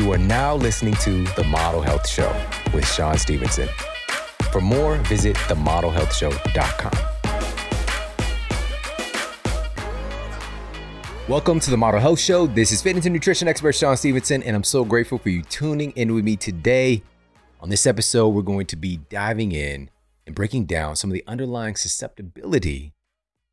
[0.00, 2.34] You are now listening to The Model Health Show
[2.72, 3.68] with Shawn Stevenson.
[4.50, 6.92] For more, visit themodelhealthshow.com.
[11.28, 12.46] Welcome to the Model Health Show.
[12.46, 15.90] This is fitness and nutrition expert Shawn Stevenson, and I'm so grateful for you tuning
[15.90, 17.02] in with me today.
[17.60, 19.90] On this episode, we're going to be diving in
[20.26, 22.94] and breaking down some of the underlying susceptibility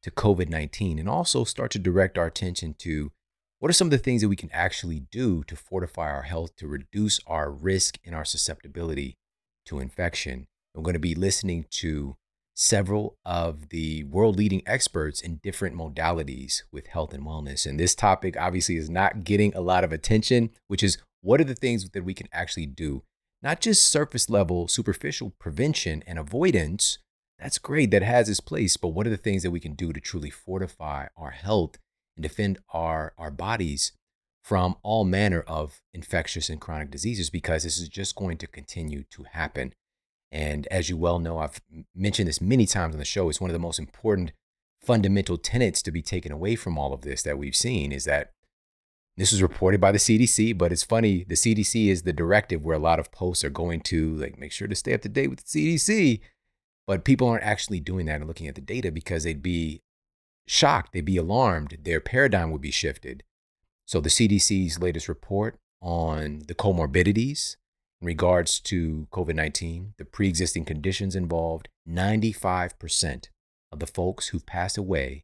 [0.02, 3.12] to COVID 19 and also start to direct our attention to
[3.60, 6.56] what are some of the things that we can actually do to fortify our health
[6.58, 9.18] to reduce our risk and our susceptibility
[9.66, 10.48] to infection.
[10.76, 12.18] We're going to be listening to
[12.56, 17.66] several of the world leading experts in different modalities with health and wellness.
[17.66, 21.46] And this topic obviously is not getting a lot of attention, which is what are
[21.46, 23.04] the things that we can actually do?
[23.42, 27.00] Not just surface level, superficial prevention and avoidance.
[27.40, 28.78] That's great, that has its place.
[28.78, 31.78] But what are the things that we can do to truly fortify our health
[32.18, 33.94] and defend our, our bodies
[34.44, 37.30] from all manner of infectious and chronic diseases?
[37.30, 39.74] Because this is just going to continue to happen.
[40.32, 41.62] And as you well know, I've
[41.96, 44.32] mentioned this many times on the show, it's one of the most important
[44.82, 48.32] fundamental tenets to be taken away from all of this that we've seen is that
[49.18, 52.76] this was reported by the CDC, but it's funny, the CDC is the directive where
[52.76, 55.30] a lot of posts are going to like make sure to stay up to date
[55.30, 56.20] with the CDC,
[56.86, 59.82] but people aren't actually doing that and looking at the data because they'd be
[60.48, 63.24] shocked, they'd be alarmed, their paradigm would be shifted.
[63.86, 67.56] So the CDC's latest report on the comorbidities
[68.02, 73.30] in regards to COVID 19, the pre existing conditions involved, 95%
[73.72, 75.24] of the folks who've passed away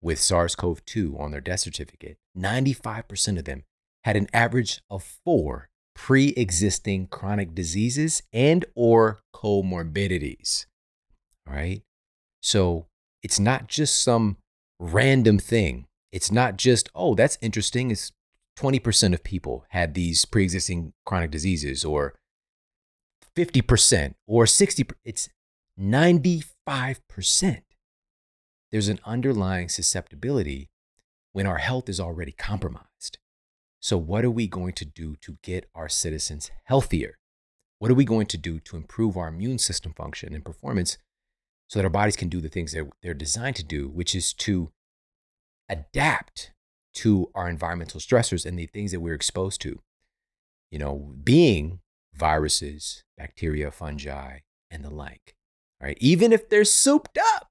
[0.00, 3.64] with SARS CoV 2 on their death certificate, 95% of them
[4.04, 10.66] had an average of four pre existing chronic diseases and or comorbidities.
[11.46, 11.82] All right.
[12.40, 12.86] So
[13.22, 14.36] it's not just some
[14.78, 15.86] random thing.
[16.12, 17.90] It's not just, oh, that's interesting.
[17.90, 18.12] It's
[18.58, 22.14] 20% of people had these pre-existing chronic diseases or
[23.36, 25.28] 50% or 60 it's
[25.78, 27.62] 95%
[28.72, 30.70] there's an underlying susceptibility
[31.32, 33.18] when our health is already compromised
[33.78, 37.18] so what are we going to do to get our citizens healthier
[37.78, 40.98] what are we going to do to improve our immune system function and performance
[41.68, 44.32] so that our bodies can do the things that they're designed to do which is
[44.32, 44.70] to
[45.68, 46.52] adapt
[46.94, 49.80] to our environmental stressors and the things that we're exposed to.
[50.70, 51.80] You know, being
[52.14, 54.38] viruses, bacteria, fungi,
[54.70, 55.34] and the like.
[55.80, 55.96] Right?
[56.00, 57.46] Even if they're souped up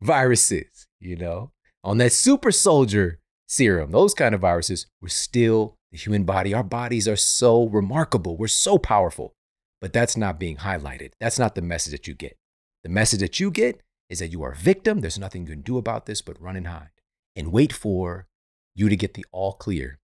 [0.00, 1.50] viruses, you know,
[1.82, 3.18] on that super soldier
[3.48, 6.54] serum, those kind of viruses, we're still the human body.
[6.54, 8.36] Our bodies are so remarkable.
[8.36, 9.34] We're so powerful.
[9.80, 11.12] But that's not being highlighted.
[11.18, 12.36] That's not the message that you get.
[12.82, 15.00] The message that you get is that you are a victim.
[15.00, 16.90] There's nothing you can do about this but run and hide
[17.36, 18.26] and wait for
[18.74, 19.98] you to get the all clear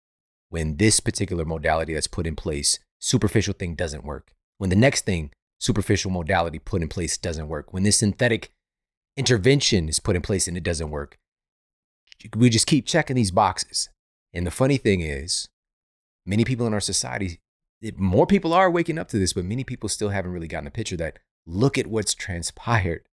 [0.49, 4.33] when this particular modality that's put in place, superficial thing doesn't work.
[4.59, 7.73] When the next thing, superficial modality put in place doesn't work.
[7.73, 8.51] When this synthetic
[9.17, 11.19] intervention is put in place and it doesn't work.
[12.37, 13.89] We just keep checking these boxes.
[14.33, 15.49] And the funny thing is,
[16.25, 17.41] many people in our society,
[17.97, 20.71] more people are waking up to this, but many people still haven't really gotten the
[20.71, 23.09] picture that look at what's transpired.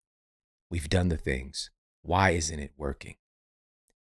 [0.71, 1.71] We've done the things.
[2.03, 3.17] Why isn't it working?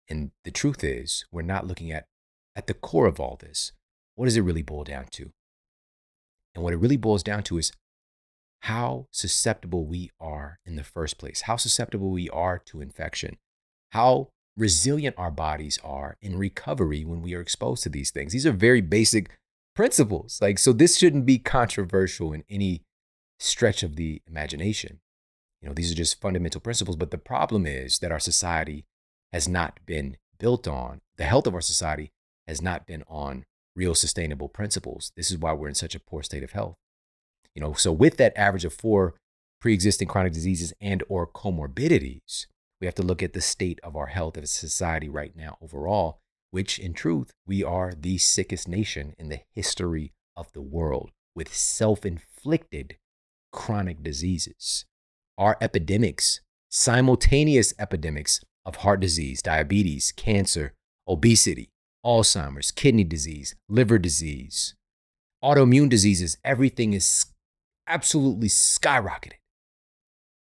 [0.10, 2.08] And the truth is, we're not looking at
[2.56, 3.72] at the core of all this.
[4.16, 5.32] What does it really boil down to?
[6.54, 7.72] And what it really boils down to is
[8.62, 13.38] how susceptible we are in the first place, how susceptible we are to infection,
[13.92, 18.34] how resilient our bodies are in recovery when we are exposed to these things.
[18.34, 19.30] These are very basic
[19.76, 20.40] principles.
[20.42, 22.84] Like, so this shouldn't be controversial in any
[23.42, 25.00] stretch of the imagination.
[25.62, 26.96] You know, these are just fundamental principles.
[26.96, 28.86] But the problem is that our society
[29.34, 32.12] has not been built on, the health of our society
[32.48, 35.12] has not been on real sustainable principles.
[35.16, 36.76] This is why we're in such a poor state of health.
[37.56, 39.16] You know, so with that average of four
[39.60, 42.48] pre-existing chronic diseases and or comorbidities,
[42.80, 45.58] we have to look at the state of our health as a society right now
[45.62, 46.20] overall,
[46.50, 51.54] which in truth, we are the sickest nation in the history of the world with
[51.54, 52.98] self-inflicted
[53.52, 54.86] chronic diseases.
[55.38, 60.74] Our epidemics, simultaneous epidemics of heart disease, diabetes, cancer,
[61.08, 61.70] obesity,
[62.06, 64.76] Alzheimer's, kidney disease, liver disease,
[65.44, 67.26] autoimmune diseases, everything is
[67.88, 69.34] absolutely skyrocketed.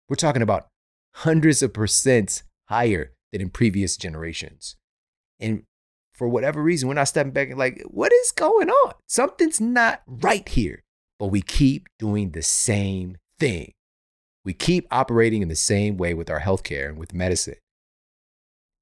[0.07, 0.67] We're talking about
[1.15, 4.75] hundreds of percents higher than in previous generations.
[5.39, 5.63] And
[6.13, 8.93] for whatever reason, we're not stepping back and like, what is going on?
[9.07, 10.83] Something's not right here.
[11.21, 13.73] But we keep doing the same thing.
[14.43, 17.57] We keep operating in the same way with our healthcare and with medicine.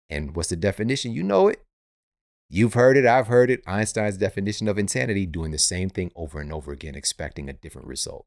[0.09, 1.11] And what's the definition?
[1.11, 1.61] You know it.
[2.49, 3.61] You've heard it, I've heard it.
[3.67, 7.89] Einstein's definition of insanity doing the same thing over and over again, expecting a different
[7.89, 8.25] result.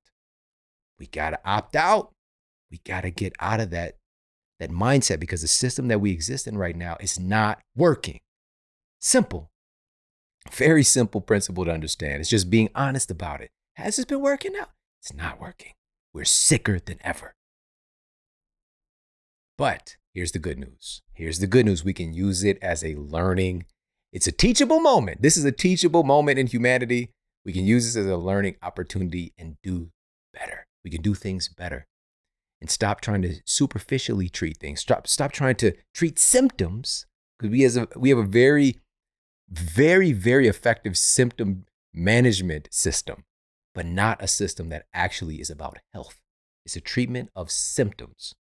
[0.99, 2.13] We got to opt out.
[2.71, 3.97] We got to get out of that,
[4.61, 8.21] that mindset because the system that we exist in right now is not working.
[9.01, 9.49] Simple.
[10.51, 12.21] Very simple principle to understand.
[12.21, 13.49] It's just being honest about it.
[13.77, 14.71] Has this been working out?
[15.01, 15.73] It's not working.
[16.13, 17.35] We're sicker than ever.
[19.57, 21.03] But here's the good news.
[21.15, 21.85] Here's the good news.
[21.85, 23.65] We can use it as a learning.
[24.13, 25.23] It's a teachable moment.
[25.23, 27.11] This is a teachable moment in humanity.
[27.45, 29.91] We can use this as a learning opportunity and do
[30.33, 30.67] better.
[30.85, 31.87] We can do things better
[32.61, 34.81] and stop trying to superficially treat things.
[34.81, 37.07] Stop, stop trying to treat symptoms
[37.39, 38.79] because we, a, we have a very,
[39.51, 43.25] very, very effective symptom management system,
[43.75, 46.21] but not a system that actually is about health.
[46.65, 48.35] It's a treatment of symptoms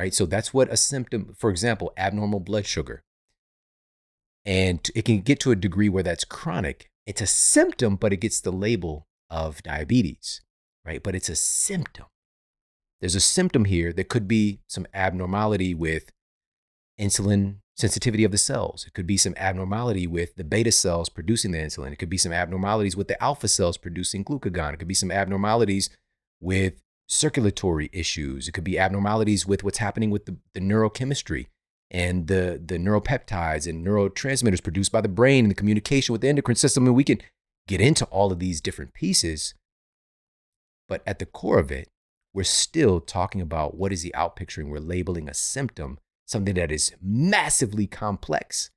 [0.00, 0.14] right?
[0.14, 3.02] So that's what a symptom, for example, abnormal blood sugar.
[4.46, 6.88] And it can get to a degree where that's chronic.
[7.06, 10.40] It's a symptom, but it gets the label of diabetes,
[10.86, 11.02] right?
[11.02, 12.06] But it's a symptom.
[13.00, 16.12] There's a symptom here that could be some abnormality with
[16.98, 18.84] insulin sensitivity of the cells.
[18.86, 21.92] It could be some abnormality with the beta cells producing the insulin.
[21.92, 24.74] It could be some abnormalities with the alpha cells producing glucagon.
[24.74, 25.90] It could be some abnormalities
[26.40, 28.46] with circulatory issues.
[28.46, 31.46] It could be abnormalities with what's happening with the, the neurochemistry
[31.90, 36.28] and the, the neuropeptides and neurotransmitters produced by the brain and the communication with the
[36.28, 36.86] endocrine system.
[36.86, 37.20] And we can
[37.66, 39.54] get into all of these different pieces.
[40.88, 41.88] But at the core of it,
[42.32, 44.68] we're still talking about what is the outpicturing.
[44.68, 45.98] We're labeling a symptom,
[46.30, 48.70] something that is massively complex.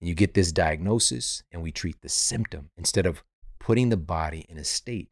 [0.00, 3.22] And you get this diagnosis, and we treat the symptom instead of
[3.58, 5.08] putting the body in a state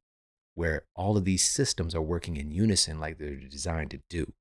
[0.54, 4.32] where all of these systems are working in unison like they're designed to do.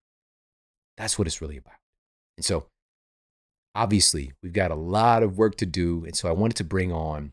[0.97, 1.75] That's what it's really about.
[2.35, 2.65] And so,
[3.73, 6.03] obviously, we've got a lot of work to do.
[6.03, 7.31] And so, I wanted to bring on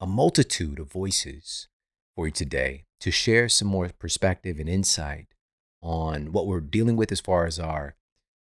[0.00, 1.68] a multitude of voices
[2.14, 5.28] for you today to share some more perspective and insight
[5.80, 7.94] on what we're dealing with as far as our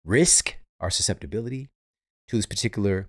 [0.05, 1.69] risk, our susceptibility
[2.29, 3.09] to this particular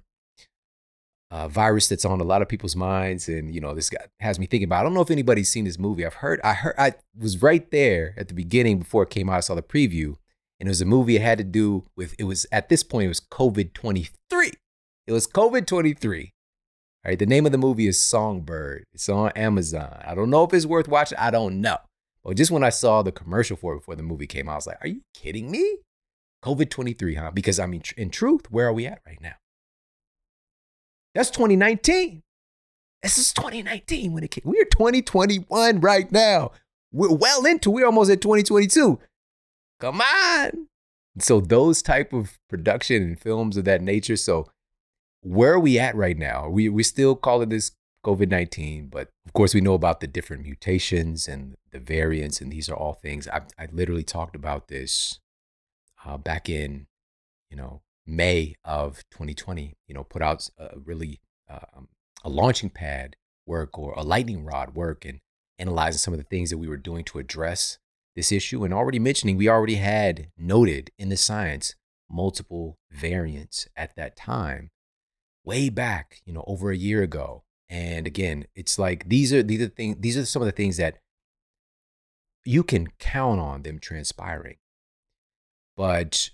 [1.32, 4.40] uh, virus that's on a lot of people's minds, and you know this guy has
[4.40, 4.80] me thinking about.
[4.80, 6.06] I don't know if anybody's seen this movie.
[6.06, 6.42] I've heard.
[6.44, 6.76] I heard.
[6.78, 9.38] I was right there at the beginning before it came out.
[9.38, 10.16] I saw the preview,
[10.60, 11.16] and it was a movie.
[11.18, 12.16] It had to do with.
[12.18, 13.06] It was at this point.
[13.06, 14.54] It was COVID twenty three.
[15.06, 16.34] It was COVID twenty three.
[17.06, 17.20] All right.
[17.20, 18.86] The name of the movie is Songbird.
[18.94, 20.02] It's on Amazon.
[20.04, 21.18] I don't know if it's worth watching.
[21.18, 21.78] I don't know.
[22.24, 24.56] But just when I saw the commercial for it before the movie came out, I
[24.56, 25.78] was like, "Are you kidding me?"
[26.44, 27.32] COVID twenty three, huh?
[27.32, 29.36] Because I mean, in truth, where are we at right now?
[31.16, 32.22] That's 2019.
[33.02, 34.44] This is 2019 when it came.
[34.46, 36.52] We're 2021 right now.
[36.92, 39.00] We're well into, we're almost at 2022.
[39.80, 40.68] Come on.
[41.20, 44.18] So those type of production and films of that nature.
[44.18, 44.50] So
[45.22, 46.50] where are we at right now?
[46.50, 47.72] We we still call it this
[48.06, 52.70] COVID-19, but of course we know about the different mutations and the variants, and these
[52.70, 53.28] are all things.
[53.28, 55.20] I, I literally talked about this
[56.06, 56.88] uh, back in,
[57.50, 61.82] you know, May of 2020, you know, put out a really uh,
[62.24, 63.16] a launching pad
[63.46, 65.20] work or a lightning rod work and
[65.58, 67.78] analyzing some of the things that we were doing to address
[68.16, 68.64] this issue.
[68.64, 71.76] And already mentioning we already had noted in the science
[72.10, 74.72] multiple variants at that time
[75.46, 77.44] way back you know over a year ago.
[77.70, 80.78] And again it's like these are these are things these are some of the things
[80.78, 81.00] that
[82.46, 84.56] you can count on them transpiring
[85.80, 86.32] but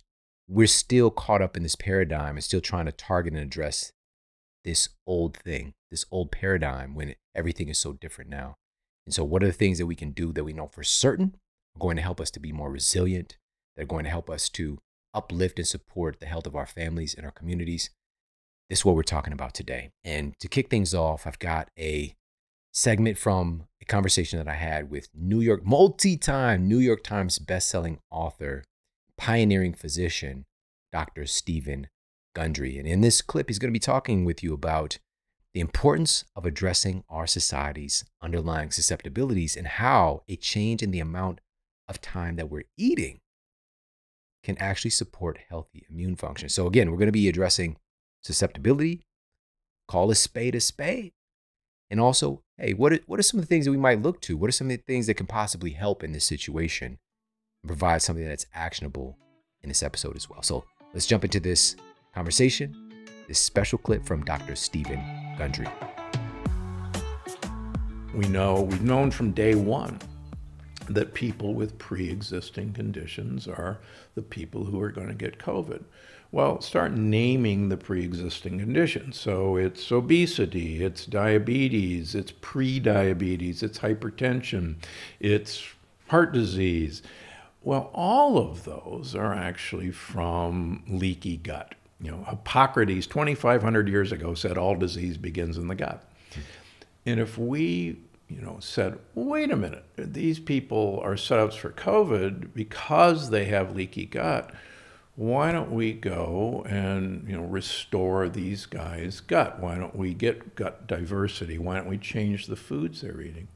[0.47, 3.91] we're still caught up in this paradigm and still trying to target and address
[4.63, 8.55] this old thing, this old paradigm when everything is so different now.
[9.05, 11.35] And so, what are the things that we can do that we know for certain
[11.75, 13.37] are going to help us to be more resilient?
[13.77, 14.79] They're going to help us to
[15.13, 17.91] uplift and support the health of our families and our communities.
[18.67, 19.91] This is what we're talking about today.
[20.03, 22.15] And to kick things off, I've got a
[22.73, 27.37] segment from a conversation that I had with New York, multi time New York Times
[27.37, 28.63] bestselling author
[29.17, 30.45] pioneering physician,
[30.91, 31.25] Dr.
[31.25, 31.87] Steven
[32.33, 32.77] Gundry.
[32.77, 34.99] And in this clip, he's going to be talking with you about
[35.53, 41.39] the importance of addressing our society's underlying susceptibilities and how a change in the amount
[41.87, 43.21] of time that we're eating
[44.43, 46.49] can actually support healthy immune function.
[46.49, 47.77] So, again, we're going to be addressing
[48.21, 49.05] susceptibility,
[49.87, 51.13] call a spade a spade,
[51.89, 54.21] and also, hey, what are, what are some of the things that we might look
[54.21, 54.35] to?
[54.35, 56.99] What are some of the things that can possibly help in this situation?
[57.65, 59.17] Provide something that's actionable
[59.63, 60.43] in this episode as well.
[60.43, 61.75] So let's jump into this
[62.13, 62.91] conversation,
[63.27, 64.55] this special clip from Dr.
[64.55, 65.03] Steven
[65.37, 65.67] Gundry.
[68.13, 69.99] We know, we've known from day one
[70.87, 73.79] that people with pre existing conditions are
[74.13, 75.83] the people who are going to get COVID.
[76.31, 79.19] Well, start naming the pre existing conditions.
[79.19, 84.75] So it's obesity, it's diabetes, it's pre diabetes, it's hypertension,
[85.19, 85.63] it's
[86.07, 87.01] heart disease.
[87.65, 91.75] Well, all of those are actually from leaky gut.
[91.99, 96.03] You know, Hippocrates 2,500 years ago said all disease begins in the gut.
[97.05, 97.97] And if we,
[98.29, 103.45] you know, said, wait a minute, these people are set ups for COVID because they
[103.45, 104.51] have leaky gut
[105.15, 109.59] why don't we go and you know restore these guys' gut?
[109.59, 111.57] Why don't we get gut diversity?
[111.57, 113.47] Why don't we change the foods they're eating?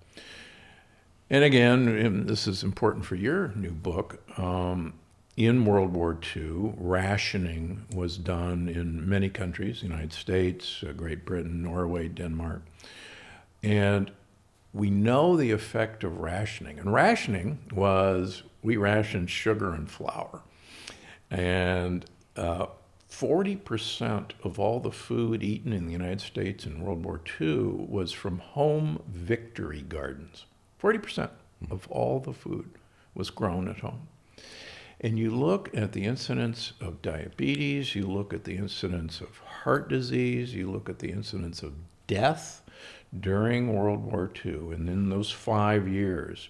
[1.30, 4.20] And again, and this is important for your new book.
[4.40, 4.94] Um,
[5.38, 11.26] in World War II, rationing was done in many countries, the United States, uh, Great
[11.26, 12.64] Britain, Norway, Denmark.
[13.64, 14.12] And
[14.74, 16.80] we know the effect of rationing.
[16.80, 20.42] And rationing was we rationed sugar and flour.
[21.30, 22.06] And
[22.36, 22.66] uh,
[23.10, 28.12] 40% of all the food eaten in the United States in World War II was
[28.12, 30.46] from home victory gardens.
[30.82, 31.30] 40%
[31.70, 32.72] of all the food
[33.14, 34.08] was grown at home.
[35.02, 39.90] And you look at the incidence of diabetes, you look at the incidence of heart
[39.90, 41.74] disease, you look at the incidence of
[42.08, 42.62] death
[43.18, 46.50] during World War II, and in those five years,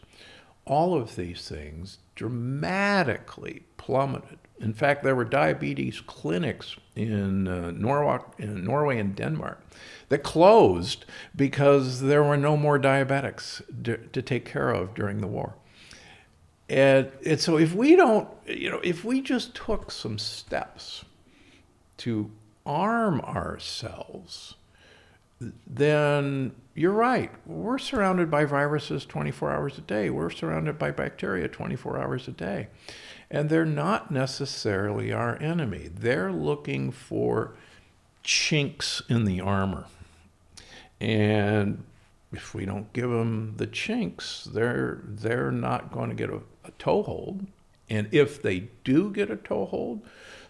[0.70, 8.20] all of these things dramatically plummeted in fact, there were diabetes clinics in, uh, Norway,
[8.38, 9.64] in Norway and Denmark
[10.10, 15.28] that closed because there were no more diabetics to, to take care of during the
[15.28, 15.56] war.
[16.68, 21.06] And, and so if we don't, you know, if we just took some steps
[21.98, 22.30] to
[22.66, 24.56] arm ourselves,
[25.66, 27.30] then you're right.
[27.46, 30.10] We're surrounded by viruses 24 hours a day.
[30.10, 32.70] We're surrounded by bacteria 24 hours a day.
[33.30, 35.90] And they're not necessarily our enemy.
[35.94, 37.52] They're looking for
[38.24, 39.88] chinks in the armor.
[41.02, 41.84] And
[42.32, 46.72] if we don't give them the chinks, they're, they're not going to get a, a
[46.80, 47.46] toehold.
[47.90, 50.02] And if they do get a toehold,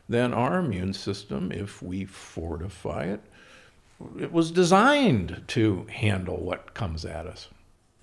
[0.07, 3.21] then our immune system, if we fortify it,
[4.19, 7.49] it was designed to handle what comes at us.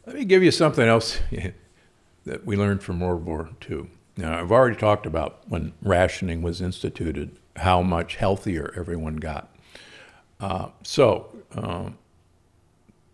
[0.06, 1.18] Let me give you something else
[2.24, 3.88] that we learned from World War II.
[4.16, 9.54] Now, I've already talked about when rationing was instituted, how much healthier everyone got.
[10.40, 11.98] Uh, so, um,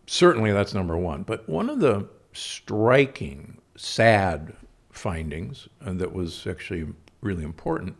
[0.06, 1.22] certainly that's number one.
[1.22, 4.54] But one of the striking, sad
[4.90, 6.86] findings, that was actually
[7.20, 7.96] really important,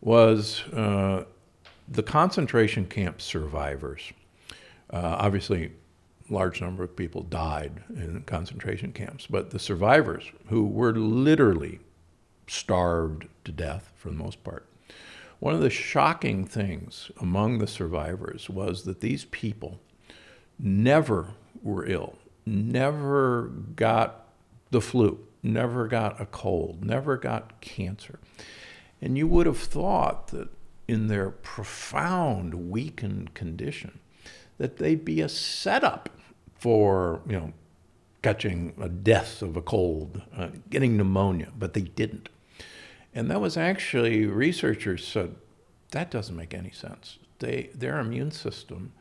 [0.00, 1.24] was uh,
[1.88, 4.12] the concentration camp survivors.
[4.90, 5.72] Uh, obviously,
[6.28, 11.80] large number of people died in concentration camps, but the survivors who were literally
[12.46, 14.66] starved to death for the most part.
[15.38, 19.80] One of the shocking things among the survivors was that these people
[20.58, 22.16] never were ill,
[22.46, 24.28] never got
[24.70, 28.18] the flu, never got a cold, never got cancer.
[29.00, 30.48] And you would have thought that
[30.88, 33.98] in their profound weakened condition,
[34.58, 36.08] that they'd be a setup
[36.54, 37.52] for, you know,
[38.22, 42.28] catching a death of a cold, uh, getting pneumonia, but they didn't.
[43.14, 45.36] And that was actually, researchers said,
[45.90, 47.18] that doesn't make any sense.
[47.38, 48.92] They, their immune system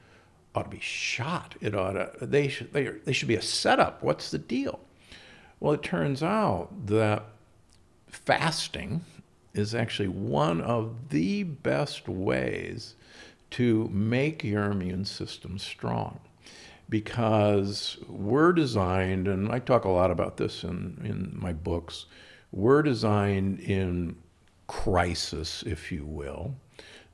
[0.53, 1.55] ought to be shot.
[1.59, 4.03] It ought to, they, should, they, they should be a setup.
[4.03, 4.79] What's the deal?
[5.59, 7.25] Well, it turns out that
[8.07, 9.03] fasting
[9.57, 12.95] is actually one of the best ways
[13.51, 16.19] to make your immune system strong.
[16.87, 22.05] Because we're designed, and I talk a lot about this in, in my books,
[22.51, 24.17] we're designed in
[24.67, 26.55] crisis, if you will,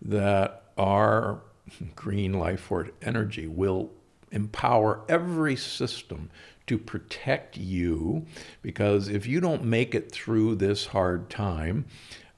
[0.01, 1.41] that our
[1.95, 3.91] green life force energy will
[4.31, 6.29] empower every system
[6.67, 8.25] to protect you.
[8.61, 11.85] Because if you don't make it through this hard time,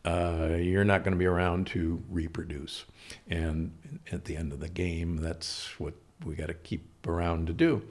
[0.06, 2.86] uh, you're not going to be around to reproduce.
[3.28, 3.72] And
[4.12, 5.94] at the end of the game, that's what
[6.26, 7.82] we got to keep around to do.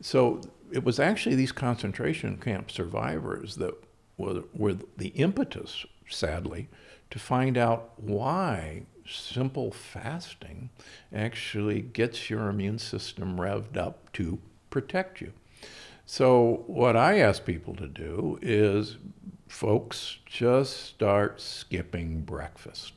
[0.00, 0.40] So
[0.72, 3.74] it was actually these concentration camp survivors that
[4.16, 6.68] were, were the impetus, sadly,
[7.10, 10.70] to find out why simple fasting
[11.14, 14.38] actually gets your immune system revved up to
[14.70, 15.32] protect you.
[16.08, 18.96] So, what I ask people to do is,
[19.48, 22.92] folks, just start skipping breakfast.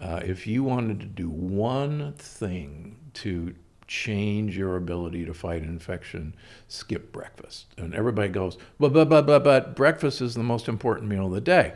[0.00, 3.54] Uh, if you wanted to do one thing to
[3.86, 6.34] change your ability to fight infection,
[6.66, 7.66] skip breakfast.
[7.76, 11.32] And everybody goes, but, but, but, but, but breakfast is the most important meal of
[11.32, 11.74] the day.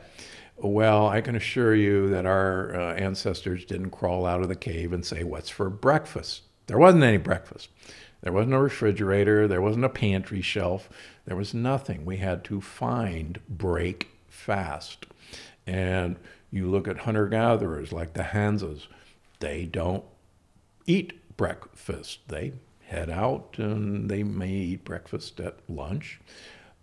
[0.57, 4.95] Well, I can assure you that our uh, ancestors didn't crawl out of the cave
[4.95, 6.43] and say, What's for breakfast?
[6.67, 7.69] There wasn't any breakfast.
[8.23, 9.47] There wasn't a refrigerator.
[9.47, 10.89] There wasn't a pantry shelf.
[11.27, 12.05] There was nothing.
[12.05, 15.07] We had to find, break fast.
[15.67, 16.17] And
[16.51, 18.87] you look at hunter gatherers like the Hadzas,
[19.41, 20.05] they don't
[20.87, 22.21] eat breakfast.
[22.29, 22.53] They
[22.87, 26.21] head out and they may eat breakfast at lunch.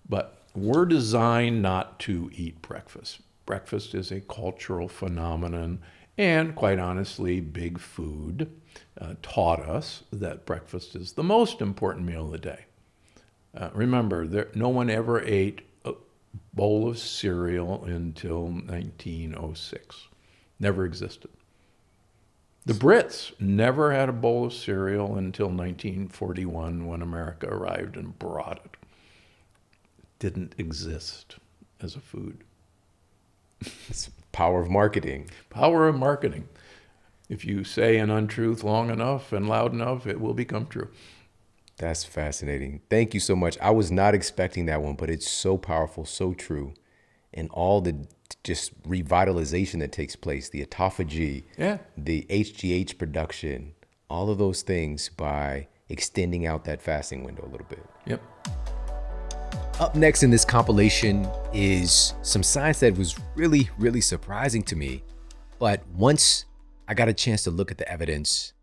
[0.08, 3.22] But we're designed not to eat breakfast.
[3.46, 5.80] Breakfast is a cultural phenomenon,
[6.18, 8.50] and quite honestly, big food
[9.00, 12.66] uh, taught us that breakfast is the most important meal of the day.
[13.56, 15.94] Uh, remember, there, no one ever ate a
[16.54, 20.08] bowl of cereal until 1906.
[20.60, 21.30] Never existed.
[22.66, 28.62] The Brits never had a bowl of cereal until 1941 when America arrived and brought
[28.64, 28.78] it.
[30.00, 31.36] It didn't exist
[31.82, 32.44] as a food.
[33.90, 35.30] It's power of marketing.
[35.50, 36.48] Power of marketing.
[37.30, 40.90] If you say an untruth long enough and loud enough, it will become true.
[41.78, 42.82] That's fascinating.
[42.90, 43.58] Thank you so much.
[43.60, 46.74] I was not expecting that one, but it's so powerful, so true.
[47.34, 48.08] And all the
[48.44, 51.78] just revitalization that takes place, the autophagy, Yeah.
[51.98, 53.74] the HGH production,
[54.10, 57.84] all of those things by extending out that fasting window a little bit.
[58.06, 58.22] Yep.
[59.80, 65.04] Up next in this compilation is some science that was really, really surprising to me.
[65.58, 66.46] But once
[66.88, 68.54] I got a chance to look at the evidence,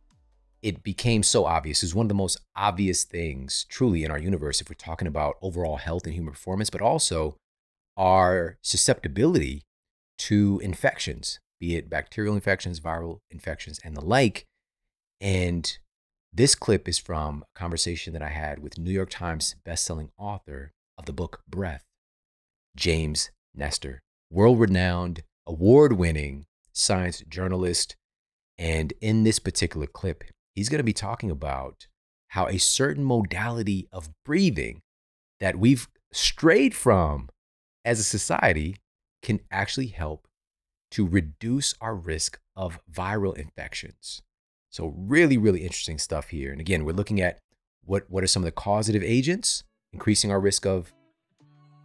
[0.62, 1.82] it became so obvious.
[1.82, 5.36] It's one of the most obvious things truly in our universe if we're talking about
[5.40, 7.36] overall health and human performance, but also
[7.96, 9.62] our susceptibility
[10.18, 14.44] to infections, be it bacterial infections, viral infections, and the like.
[15.20, 15.78] And
[16.32, 20.72] this clip is from a conversation that I had with New York Times bestselling author
[20.98, 21.84] of the book Breath,
[22.76, 24.00] James Nestor,
[24.30, 27.96] world renowned, award winning science journalist.
[28.60, 30.22] And in this particular clip,
[30.54, 31.86] he's going to be talking about
[32.28, 34.82] how a certain modality of breathing
[35.40, 37.30] that we've strayed from
[37.86, 38.76] as a society
[39.22, 40.28] can actually help
[40.90, 44.20] to reduce our risk of viral infections.
[44.68, 46.52] So, really, really interesting stuff here.
[46.52, 47.38] And again, we're looking at
[47.84, 50.92] what, what are some of the causative agents increasing our risk of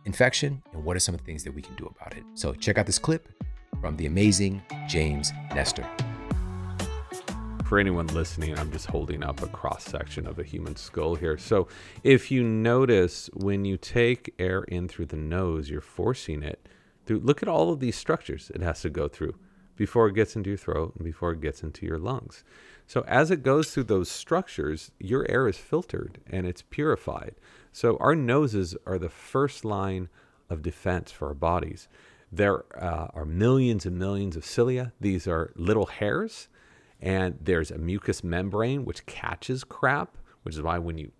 [0.05, 2.23] infection and what are some of the things that we can do about it.
[2.33, 3.29] So, check out this clip
[3.79, 5.87] from the amazing James Nestor.
[7.65, 11.35] For anyone listening, I'm just holding up a cross section of a human skull here.
[11.35, 11.67] So
[12.03, 16.69] if you notice when you take air in through the nose, you're forcing it
[17.05, 17.21] through.
[17.21, 19.35] Look at all of these structures it has to go through
[19.75, 22.43] before it gets into your throat and before it gets into your lungs.
[22.85, 27.33] So as it goes through those structures, your air is filtered and it's purified.
[27.71, 30.09] So our noses are the first line
[30.51, 31.87] of defense for our bodies.
[32.31, 34.93] There uh, are millions and millions of cilia.
[35.01, 36.47] These are little hairs
[37.05, 41.11] and there's a mucous membrane which catches crap, which is why when you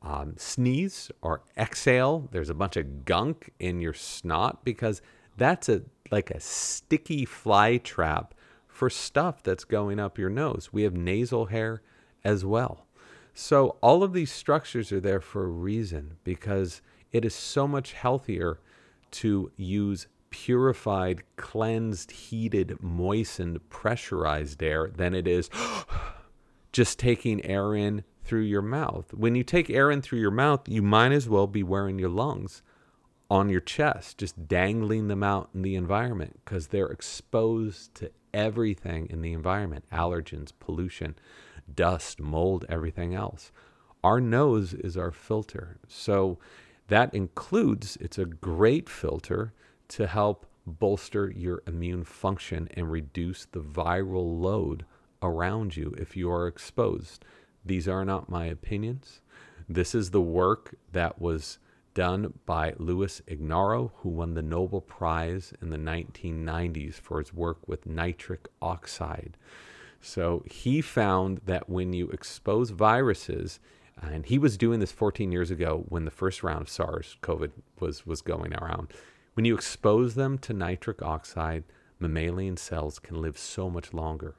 [0.00, 5.02] um, sneeze or exhale, there's a bunch of gunk in your snot because
[5.36, 8.32] that's a like a sticky fly trap
[8.68, 10.70] for stuff that's going up your nose.
[10.72, 11.82] We have nasal hair
[12.24, 12.86] as well.
[13.34, 17.92] So all of these structures are there for a reason because it is so much
[17.92, 18.60] healthier
[19.10, 20.06] to use
[20.44, 25.48] purified, cleansed, heated, moistened, pressurized air than it is
[26.72, 29.14] just taking air in through your mouth.
[29.14, 32.10] When you take air in through your mouth, you might as well be wearing your
[32.10, 32.62] lungs
[33.30, 39.06] on your chest, just dangling them out in the environment because they're exposed to everything
[39.08, 41.14] in the environment allergens, pollution,
[41.74, 43.50] dust, mold, everything else.
[44.04, 45.78] Our nose is our filter.
[45.88, 46.38] So
[46.88, 49.54] that includes, it's a great filter
[49.88, 54.84] to help bolster your immune function and reduce the viral load
[55.22, 57.24] around you if you are exposed.
[57.64, 59.20] These are not my opinions.
[59.68, 61.58] This is the work that was
[61.94, 67.66] done by Louis Ignarro, who won the Nobel Prize in the 1990s for his work
[67.66, 69.36] with nitric oxide.
[70.00, 73.58] So he found that when you expose viruses,
[74.00, 77.52] and he was doing this 14 years ago when the first round of SARS COVID
[77.80, 78.88] was, was going around.
[79.36, 81.64] When you expose them to nitric oxide,
[81.98, 84.34] mammalian cells can live so much longer.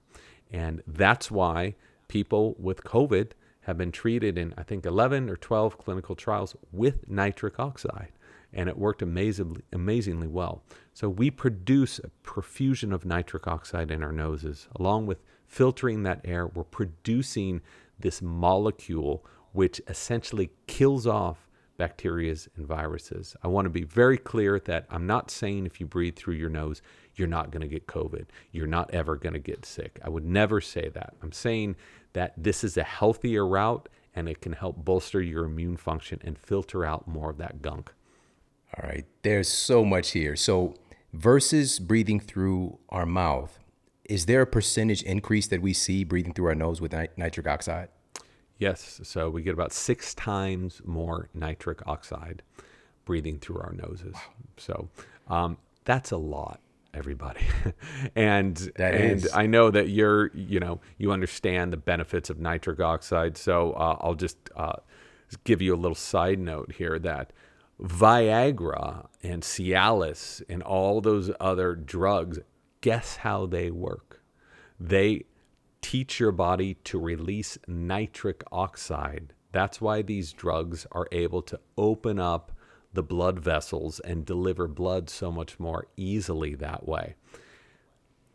[0.52, 1.76] And that's why
[2.08, 7.08] people with COVID have been treated in, I think, 11 or 12 clinical trials with
[7.08, 8.12] nitric oxide.
[8.52, 10.64] And it worked amazingly, amazingly well.
[10.96, 14.68] So we produce a profusion of nitric oxide in our noses.
[14.80, 17.62] Along with filtering that air, we're producing
[18.00, 21.47] this molecule which essentially kills off
[21.78, 23.36] bacteria, and viruses.
[23.44, 26.50] I want to be very clear that I'm not saying if you breathe through your
[26.50, 26.82] nose,
[27.16, 28.26] you're not going to get COVID.
[28.52, 30.00] You're not ever going to get sick.
[30.04, 31.14] I would never say that.
[31.22, 31.76] I'm saying
[32.14, 36.38] that this is a healthier route and it can help bolster your immune function and
[36.38, 37.94] filter out more of that gunk.
[38.76, 40.36] All right, there's so much here.
[40.36, 40.76] So,
[41.14, 43.60] versus breathing through our mouth,
[44.06, 47.48] is there a percentage increase that we see breathing through our nose with nit- nitric
[47.48, 47.90] oxide?
[48.58, 52.42] Yes, so we get about six times more nitric oxide
[53.06, 54.16] breathing through our noses.
[54.58, 54.90] So
[55.28, 56.60] um, that's a lot,
[56.94, 57.46] everybody.
[58.16, 59.30] and That and is.
[59.34, 63.38] I know that you're, you know, you understand the benefits of nitric oxide.
[63.38, 64.78] So uh, I'll just uh,
[65.44, 67.32] give you a little side note here that
[67.82, 72.40] Viagra and Cialis and all those other drugs,
[72.82, 74.22] guess how they work?
[74.80, 75.26] They
[75.82, 79.34] teach your body to release nitric oxide.
[79.52, 82.52] That's why these drugs are able to open up
[82.94, 87.16] the blood vessels and deliver blood so much more easily that way.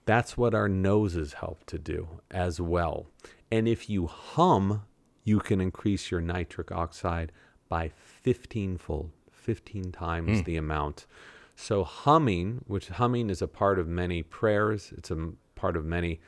[0.05, 3.07] That's what our noses help to do as well.
[3.50, 4.83] And if you hum,
[5.24, 7.33] you can increase your nitric oxide
[7.68, 10.44] by 15 fold, 15 times hmm.
[10.44, 11.07] the amount.
[11.55, 16.20] So, humming, which humming is a part of many prayers, it's a part of many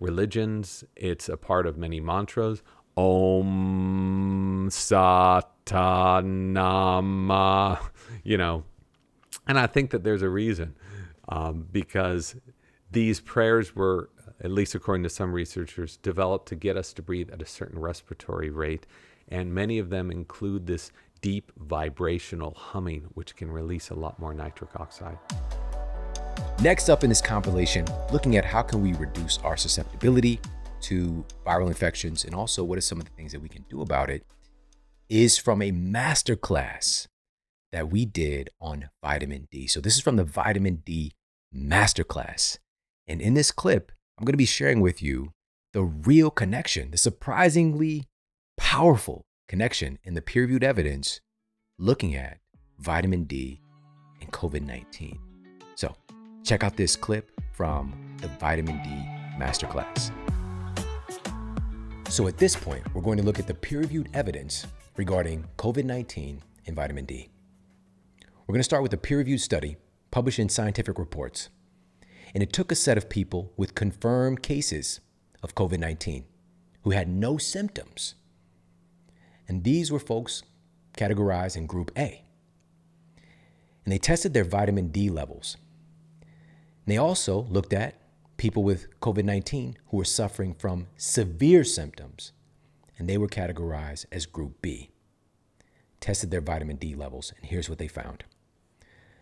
[0.00, 2.62] religions, it's a part of many mantras.
[2.96, 5.78] Om Satanama,
[8.24, 8.64] you know,
[9.46, 10.74] and I think that there's a reason
[11.28, 12.34] um, because
[12.90, 14.10] these prayers were,
[14.40, 17.78] at least according to some researchers, developed to get us to breathe at a certain
[17.78, 18.86] respiratory rate.
[19.28, 24.34] And many of them include this deep vibrational humming, which can release a lot more
[24.34, 25.18] nitric oxide.
[26.62, 30.38] Next up in this compilation, looking at how can we reduce our susceptibility
[30.82, 33.80] to viral infections and also what are some of the things that we can do
[33.80, 34.26] about it
[35.08, 37.06] is from a masterclass
[37.72, 39.66] that we did on vitamin D.
[39.66, 41.14] So this is from the vitamin D
[41.56, 42.58] masterclass.
[43.08, 45.32] And in this clip, I'm going to be sharing with you
[45.72, 48.04] the real connection, the surprisingly
[48.58, 51.22] powerful connection in the peer-reviewed evidence
[51.78, 52.38] looking at
[52.78, 53.62] vitamin D
[54.20, 55.29] and COVID-19.
[56.44, 58.90] Check out this clip from the vitamin D
[59.38, 60.10] masterclass.
[62.08, 65.84] So, at this point, we're going to look at the peer reviewed evidence regarding COVID
[65.84, 67.28] 19 and vitamin D.
[68.46, 69.76] We're going to start with a peer reviewed study
[70.10, 71.50] published in Scientific Reports.
[72.34, 75.00] And it took a set of people with confirmed cases
[75.42, 76.24] of COVID 19
[76.82, 78.14] who had no symptoms.
[79.46, 80.42] And these were folks
[80.96, 82.24] categorized in Group A.
[83.84, 85.56] And they tested their vitamin D levels.
[86.86, 87.94] They also looked at
[88.36, 92.32] people with COVID 19 who were suffering from severe symptoms,
[92.98, 94.90] and they were categorized as Group B.
[96.00, 98.24] Tested their vitamin D levels, and here's what they found.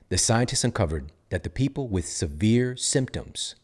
[0.09, 3.57] The scientists uncovered that the people with severe symptoms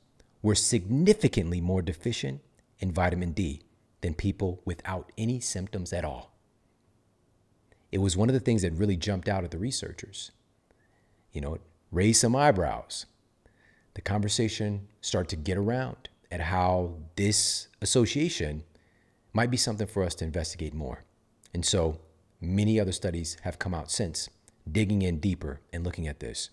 [0.42, 2.42] were significantly more deficient
[2.80, 3.62] in vitamin D
[4.02, 6.36] than people without any symptoms at all.
[7.90, 10.32] It was one of the things that really jumped out at the researchers.
[11.32, 13.06] You know, it raised some eyebrows
[13.94, 18.64] the conversation start to get around at how this association
[19.32, 21.04] might be something for us to investigate more.
[21.52, 22.00] And so
[22.40, 24.28] many other studies have come out since,
[24.70, 26.50] digging in deeper and looking at this.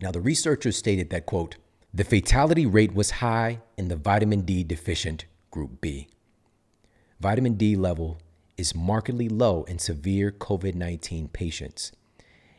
[0.00, 1.56] Now, the researchers stated that, quote,
[1.92, 6.08] the fatality rate was high in the vitamin D deficient group B.
[7.18, 8.18] Vitamin D level
[8.58, 11.92] is markedly low in severe COVID 19 patients.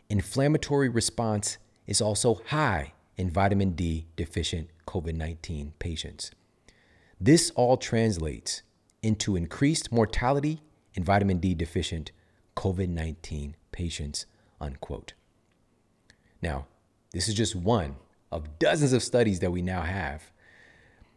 [0.10, 6.32] Inflammatory response is also high in vitamin D deficient COVID 19 patients.
[7.19, 8.62] This all translates
[9.01, 10.62] into increased mortality
[10.93, 12.12] in vitamin D deficient
[12.56, 14.25] COVID 19 patients.
[14.60, 15.13] Unquote.
[16.41, 16.65] Now,
[17.12, 17.95] this is just one
[18.32, 20.32] of dozens of studies that we now have,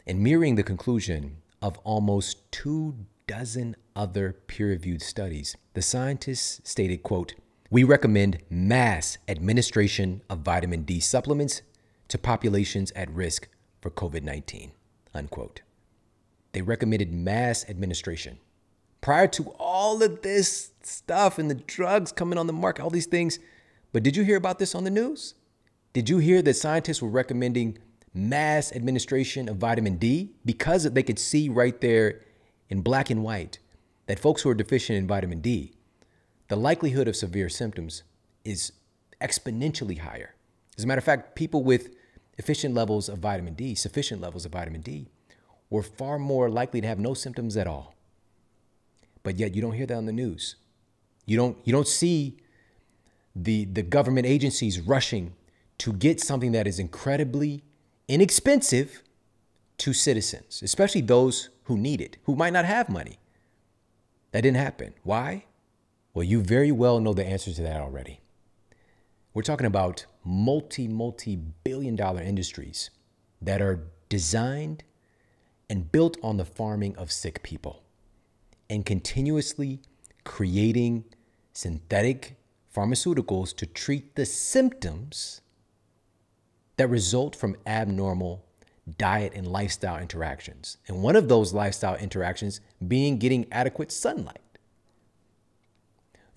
[0.07, 2.95] and mirroring the conclusion of almost two
[3.27, 5.57] dozen other peer-reviewed studies.
[5.75, 7.35] The scientists stated, quote,
[7.71, 11.63] "We recommend mass administration of vitamin D supplements
[12.11, 13.49] to populations at risk
[13.81, 14.73] for COVID-19."
[15.15, 15.63] Unquote.
[16.53, 18.39] They recommended mass administration.
[19.01, 23.07] Prior to all of this stuff and the drugs coming on the market, all these
[23.07, 23.39] things,
[23.93, 25.35] but did you hear about this on the news?
[25.93, 27.79] Did you hear that scientists were recommending
[28.13, 32.21] mass administration of vitamin D because they could see right there
[32.69, 33.59] in black and white
[34.07, 35.73] that folks who are deficient in vitamin D,
[36.49, 38.03] the likelihood of severe symptoms
[38.45, 38.73] is
[39.21, 40.35] exponentially higher.
[40.77, 41.91] As a matter of fact, people with
[42.41, 45.09] efficient levels of vitamin D, sufficient levels of vitamin D,
[45.69, 47.95] were far more likely to have no symptoms at all.
[49.23, 50.57] But yet you don't hear that on the news.
[51.27, 52.39] You don't you don't see
[53.37, 55.35] the the government agencies rushing
[55.79, 57.63] to get something that is incredibly
[58.09, 59.03] inexpensive
[59.79, 63.19] to citizens, especially those who need it, who might not have money.
[64.33, 64.95] That didn't happen.
[65.03, 65.45] Why?
[66.15, 68.20] Well, you very well know the answer to that already.
[69.33, 72.91] We're talking about multi, multi billion dollar industries
[73.41, 74.83] that are designed
[75.69, 77.85] and built on the farming of sick people
[78.69, 79.81] and continuously
[80.25, 81.05] creating
[81.53, 82.37] synthetic
[82.75, 85.43] pharmaceuticals to treat the symptoms
[86.77, 88.45] that result from abnormal
[88.99, 90.79] diet and lifestyle interactions.
[90.89, 94.50] And one of those lifestyle interactions being getting adequate sunlight.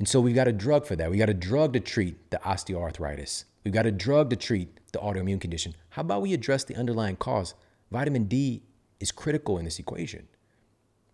[0.03, 1.09] And so we've got a drug for that.
[1.09, 3.45] We got a drug to treat the osteoarthritis.
[3.63, 5.75] We've got a drug to treat the autoimmune condition.
[5.91, 7.53] How about we address the underlying cause?
[7.89, 8.63] Vitamin D
[8.99, 10.27] is critical in this equation,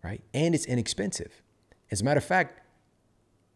[0.02, 0.20] right?
[0.34, 1.40] And it's inexpensive.
[1.92, 2.66] As a matter of fact,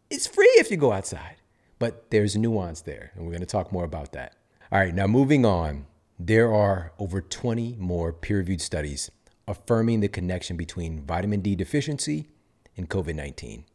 [0.09, 1.35] it's free if you go outside.
[1.79, 4.37] But there's nuance there, and we're going to talk more about that.
[4.71, 5.85] All right, now moving on.
[6.17, 9.11] There are over 20 more peer reviewed studies
[9.49, 12.29] affirming the connection between vitamin D deficiency
[12.77, 13.65] and COVID 19,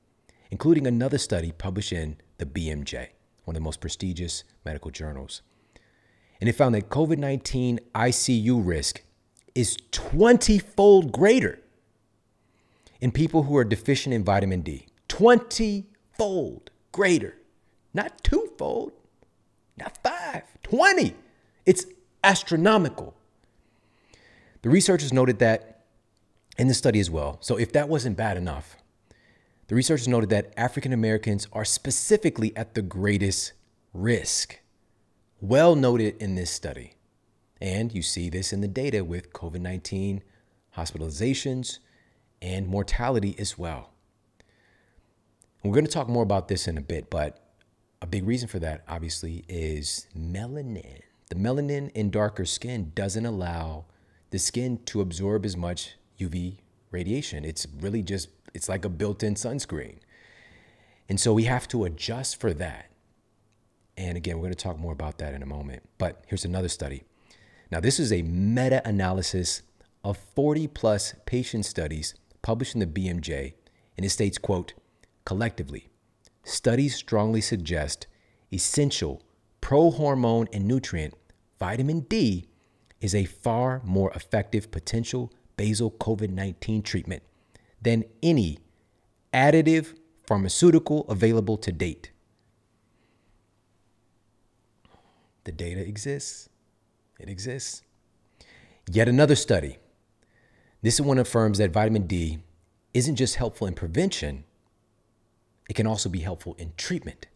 [0.51, 3.09] including another study published in the BMJ,
[3.45, 5.43] one of the most prestigious medical journals.
[6.41, 9.03] And it found that COVID 19 ICU risk
[9.55, 11.61] is 20 fold greater
[13.01, 14.87] in people who are deficient in vitamin D.
[15.09, 15.87] 20
[16.17, 17.37] fold greater.
[17.93, 18.93] Not twofold,
[19.77, 21.15] not five, 20.
[21.67, 21.87] It's
[22.23, 23.15] astronomical.
[24.63, 25.85] The researchers noted that
[26.57, 27.39] in the study as well.
[27.41, 28.77] So, if that wasn't bad enough,
[29.71, 33.53] the researchers noted that African Americans are specifically at the greatest
[33.95, 34.59] risk.
[35.41, 36.95] Well noted in this study.
[37.61, 40.25] And you see this in the data with COVID 19
[40.77, 41.79] hospitalizations
[42.43, 43.93] and mortality as well.
[45.63, 47.55] We're going to talk more about this in a bit, but
[48.03, 51.03] a big reason for that, obviously, is melanin.
[51.29, 53.85] The melanin in darker skin doesn't allow
[54.31, 56.57] the skin to absorb as much UV
[56.91, 57.45] radiation.
[57.45, 59.99] It's really just, it's like a built in sunscreen.
[61.09, 62.91] And so we have to adjust for that.
[63.97, 65.83] And again, we're going to talk more about that in a moment.
[65.99, 67.03] But here's another study.
[67.71, 69.63] Now, this is a meta analysis
[70.03, 73.55] of 40 plus patient studies published in the BMJ,
[73.97, 74.73] and it states, quote,
[75.25, 75.89] collectively,
[76.43, 78.07] studies strongly suggest
[78.53, 79.23] essential
[79.61, 81.15] prohormone and nutrient
[81.59, 82.47] vitamin D
[83.01, 87.23] is a far more effective potential basal COVID 19 treatment
[87.83, 88.59] than any
[89.33, 89.95] additive
[90.27, 92.11] pharmaceutical available to date.
[95.45, 96.49] The data exists.
[97.19, 97.83] It exists.
[98.91, 99.79] Yet another study.
[100.83, 102.39] This one affirms that vitamin D
[102.95, 104.45] isn't just helpful in prevention,
[105.69, 107.27] it can also be helpful in treatment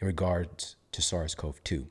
[0.00, 1.86] in regards to SARS CoV 2.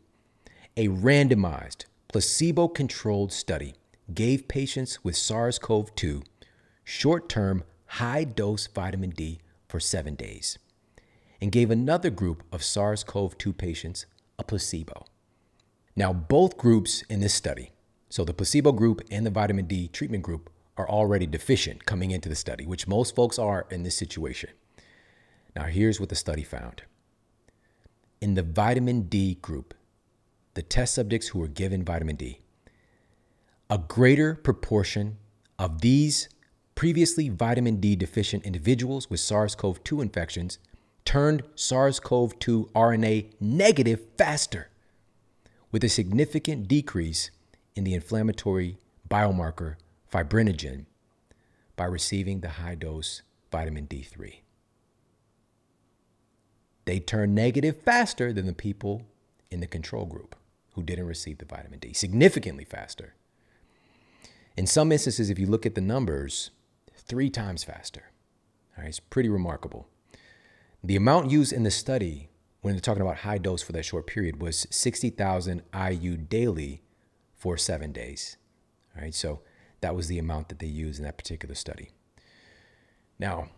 [0.78, 3.76] A randomized, placebo controlled study
[4.14, 6.24] gave patients with SARS CoV 2
[6.84, 10.58] short term high dose vitamin D for seven days
[11.42, 14.06] and gave another group of SARS CoV 2 patients
[14.40, 15.06] a placebo.
[15.96, 17.72] Now, both groups in this study,
[18.10, 22.28] so the placebo group and the vitamin D treatment group, are already deficient coming into
[22.28, 24.50] the study, which most folks are in this situation.
[25.56, 26.84] Now, here's what the study found.
[28.20, 29.74] In the vitamin D group,
[30.54, 32.42] the test subjects who were given vitamin D,
[33.70, 35.18] a greater proportion
[35.58, 36.28] of these
[36.76, 40.60] previously vitamin D deficient individuals with SARS CoV 2 infections
[41.04, 44.70] turned SARS CoV 2 RNA negative faster,
[45.72, 47.32] with a significant decrease
[47.76, 48.78] in the inflammatory
[49.10, 49.76] biomarker
[50.12, 50.86] fibrinogen
[51.76, 54.36] by receiving the high dose vitamin D3
[56.86, 59.02] they turned negative faster than the people
[59.52, 60.36] in the control group
[60.74, 63.16] who didn't receive the vitamin D, significantly faster.
[64.56, 66.52] In some instances, if you look at the numbers,
[67.08, 68.12] three times faster.
[68.78, 69.88] All right, it's pretty remarkable.
[70.84, 72.30] The amount used in the study
[72.62, 76.84] when they're talking about high dose for that short period was 60,000 IU daily
[77.36, 78.38] for seven days.
[78.96, 79.42] All right, so
[79.82, 81.92] that was the amount that they used in that particular study.
[83.20, 83.50] Now,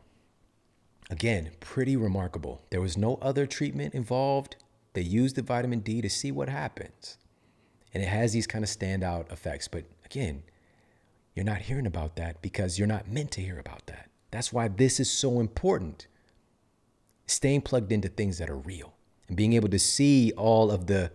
[1.09, 2.61] Again, pretty remarkable.
[2.69, 4.57] There was no other treatment involved.
[4.93, 7.17] They used the vitamin D to see what happens.
[7.93, 9.67] And it has these kind of standout effects.
[9.67, 10.43] But again,
[11.37, 14.09] you're not hearing about that because you're not meant to hear about that.
[14.31, 16.07] That's why this is so important.
[17.27, 18.95] Staying plugged into things that are real
[19.27, 21.11] and being able to see all of the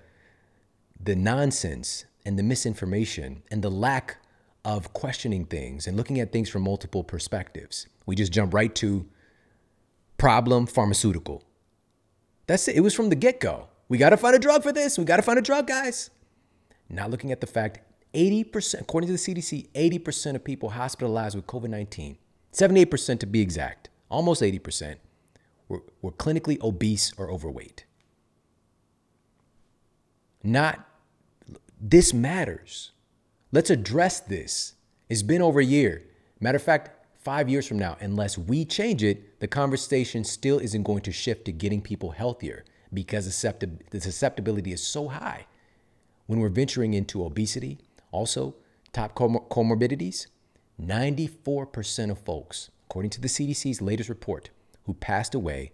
[1.02, 4.18] the nonsense and the misinformation and the lack
[4.64, 7.88] of questioning things and looking at things from multiple perspectives.
[8.06, 9.04] We just jump right to
[10.18, 11.42] problem pharmaceutical.
[12.46, 12.76] That's it.
[12.76, 13.66] It was from the get go.
[13.88, 14.98] We got to find a drug for this.
[14.98, 16.10] We got to find a drug, guys.
[16.88, 17.80] Not looking at the fact
[18.14, 22.18] 80%, according to the CDC, 80% of people hospitalized with COVID 19,
[22.52, 24.96] 78% to be exact, almost 80%,
[25.68, 27.84] were, were clinically obese or overweight.
[30.42, 30.86] Not,
[31.80, 32.92] this matters.
[33.52, 34.74] Let's address this.
[35.08, 36.04] It's been over a year.
[36.40, 36.90] Matter of fact,
[37.22, 41.44] five years from now, unless we change it, the conversation still isn't going to shift
[41.46, 45.46] to getting people healthier because the susceptibility is so high.
[46.26, 47.78] When we're venturing into obesity,
[48.12, 48.54] also
[48.92, 50.28] top comorbidities,
[50.80, 54.50] 94% of folks, according to the CDC's latest report,
[54.84, 55.72] who passed away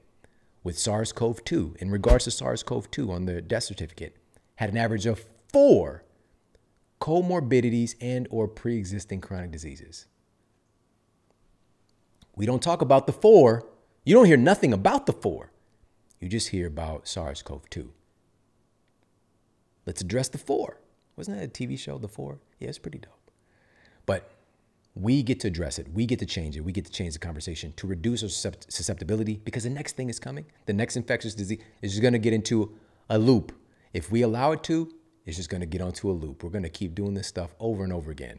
[0.62, 4.16] with SARS CoV 2 in regards to SARS CoV 2 on their death certificate
[4.56, 6.04] had an average of four
[7.00, 10.06] comorbidities and or pre-existing chronic diseases.
[12.34, 13.66] We don't talk about the four.
[14.04, 15.52] You don't hear nothing about the four.
[16.20, 17.92] You just hear about SARS CoV 2.
[19.86, 20.80] Let's address the four.
[21.18, 22.38] Wasn't that a TV show, The Four?
[22.60, 23.30] Yeah, it's pretty dope.
[24.06, 24.30] But
[24.94, 25.88] we get to address it.
[25.92, 26.60] We get to change it.
[26.60, 30.20] We get to change the conversation to reduce our susceptibility because the next thing is
[30.20, 30.46] coming.
[30.66, 32.72] The next infectious disease is just going to get into
[33.10, 33.52] a loop.
[33.92, 34.92] If we allow it to,
[35.26, 36.44] it's just going to get onto a loop.
[36.44, 38.38] We're going to keep doing this stuff over and over again.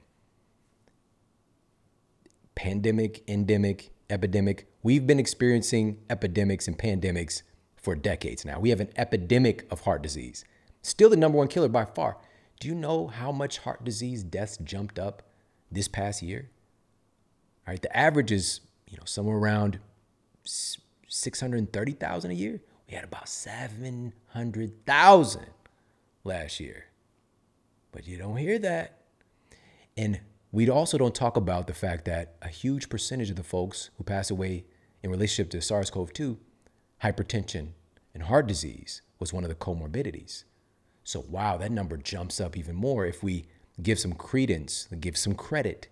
[2.55, 4.67] Pandemic, endemic, epidemic.
[4.83, 7.41] We've been experiencing epidemics and pandemics
[7.75, 8.57] for decades now.
[8.59, 10.45] We have an epidemic of heart disease.
[10.81, 12.17] Still the number one killer by far.
[12.59, 15.23] Do you know how much heart disease deaths jumped up
[15.71, 16.49] this past year?
[17.65, 19.79] All right, the average is, you know, somewhere around
[20.43, 22.61] 630,000 a year.
[22.87, 25.45] We had about 700,000
[26.23, 26.85] last year.
[27.91, 28.97] But you don't hear that.
[29.95, 30.19] And
[30.51, 34.03] we also don't talk about the fact that a huge percentage of the folks who
[34.03, 34.65] pass away
[35.01, 36.37] in relationship to SARS CoV 2,
[37.03, 37.69] hypertension
[38.13, 40.43] and heart disease was one of the comorbidities.
[41.09, 43.47] So, wow, that number jumps up even more if we
[43.81, 45.87] give some credence, give some credit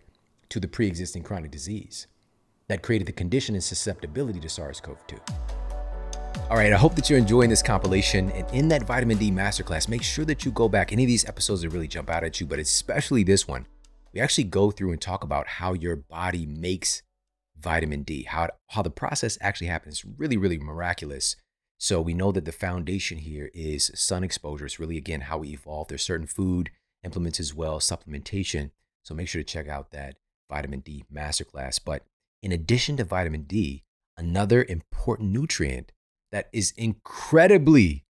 [0.49, 2.05] to the pre existing chronic disease
[2.67, 5.17] that created the condition and susceptibility to SARS CoV 2.
[6.51, 8.29] All right, I hope that you're enjoying this compilation.
[8.29, 10.91] And in that vitamin D masterclass, make sure that you go back.
[10.91, 13.65] Any of these episodes that really jump out at you, but especially this one,
[14.13, 17.01] we actually go through and talk about how your body makes
[17.59, 20.05] vitamin D, how, how the process actually happens.
[20.05, 21.37] Really, really miraculous.
[21.79, 24.65] So we know that the foundation here is sun exposure.
[24.65, 25.87] It's really, again, how we evolve.
[25.87, 26.71] There's certain food
[27.03, 28.71] implements as well, supplementation.
[29.03, 30.15] So make sure to check out that
[30.49, 31.79] vitamin D masterclass.
[31.83, 32.03] But
[32.41, 33.83] in addition to vitamin D,
[34.17, 35.91] another important nutrient
[36.31, 38.03] that is incredibly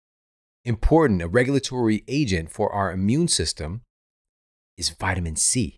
[0.63, 3.81] important, a regulatory agent for our immune system,
[4.77, 5.77] is vitamin C.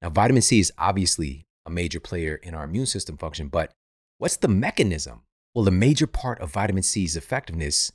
[0.00, 3.72] Now, vitamin C is obviously a major player in our immune system function, but
[4.18, 5.22] what's the mechanism?
[5.54, 7.92] Well, the major part of vitamin C's effectiveness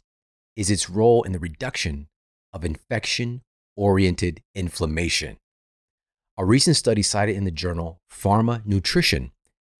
[0.55, 2.07] is its role in the reduction
[2.51, 3.41] of infection
[3.77, 5.37] oriented inflammation.
[6.37, 9.31] A recent study cited in the journal PharmaNutrition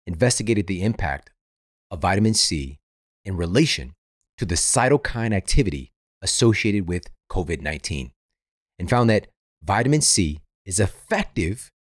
[0.08, 1.32] investigated the impact
[1.92, 2.80] of vitamin C
[3.26, 3.94] in relation
[4.38, 8.12] to the cytokine activity associated with COVID 19
[8.80, 9.28] and found that
[9.64, 11.72] vitamin C is effective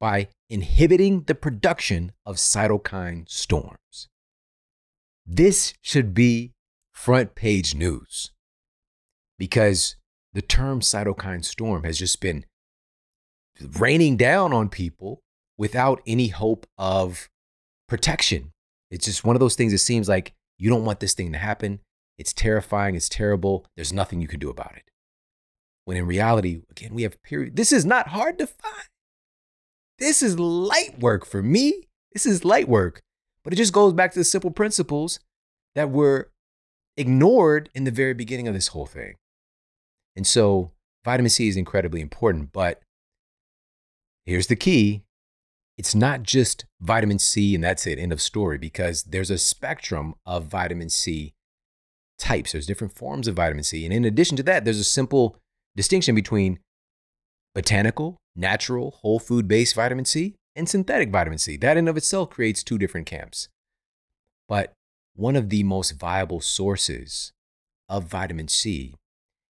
[0.00, 4.08] by inhibiting the production of cytokine storms.
[5.26, 6.52] This should be
[6.92, 8.30] front page news
[9.38, 9.96] because
[10.32, 12.44] the term cytokine storm has just been
[13.78, 15.22] raining down on people
[15.56, 17.28] without any hope of
[17.88, 18.52] protection.
[18.90, 21.38] It's just one of those things that seems like you don't want this thing to
[21.38, 21.80] happen.
[22.18, 22.94] It's terrifying.
[22.94, 23.66] It's terrible.
[23.76, 24.84] There's nothing you can do about it.
[25.84, 27.56] When in reality, again, we have period.
[27.56, 28.88] This is not hard to find.
[29.98, 31.88] This is light work for me.
[32.12, 33.02] This is light work.
[33.44, 35.20] But it just goes back to the simple principles
[35.74, 36.30] that were
[36.96, 39.14] ignored in the very beginning of this whole thing.
[40.16, 40.72] And so
[41.04, 42.80] vitamin C is incredibly important, but
[44.24, 45.02] here's the key
[45.76, 50.14] it's not just vitamin C and that's it, end of story, because there's a spectrum
[50.24, 51.34] of vitamin C
[52.16, 52.52] types.
[52.52, 53.84] There's different forms of vitamin C.
[53.84, 55.36] And in addition to that, there's a simple
[55.74, 56.60] distinction between
[57.56, 61.56] botanical, natural, whole food based vitamin C and synthetic vitamin C.
[61.56, 63.48] That in of itself creates two different camps.
[64.48, 64.72] But
[65.14, 67.32] one of the most viable sources
[67.88, 68.94] of vitamin C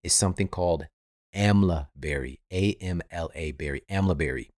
[0.03, 0.87] is something called
[1.35, 4.51] amla berry, A M L A berry, amla berry.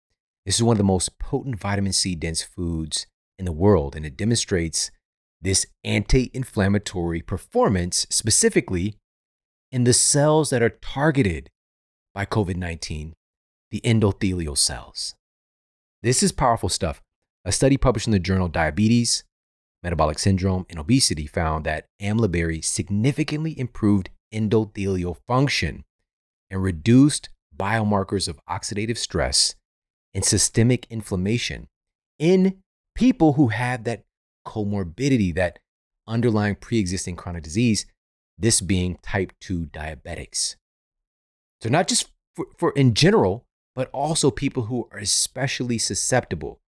[0.45, 3.05] This is one of the most potent vitamin C dense foods
[3.37, 4.91] in the world, and it demonstrates
[5.41, 8.95] this anti inflammatory performance specifically
[9.71, 11.49] in the cells that are targeted
[12.13, 13.13] by COVID 19,
[13.71, 15.15] the endothelial cells.
[16.03, 17.01] This is powerful stuff.
[17.45, 19.23] A study published in the journal Diabetes
[19.83, 25.83] metabolic syndrome, and obesity found that amla berry significantly improved endothelial function
[26.49, 29.55] and reduced biomarkers of oxidative stress
[30.13, 31.67] and systemic inflammation
[32.17, 32.61] in
[32.95, 34.03] people who have that
[34.47, 35.59] comorbidity, that
[36.07, 37.85] underlying pre existing chronic disease,
[38.37, 40.55] this being type 2 diabetics.
[41.61, 43.45] So, not just for, for in general,
[43.75, 46.59] but also people who are especially susceptible.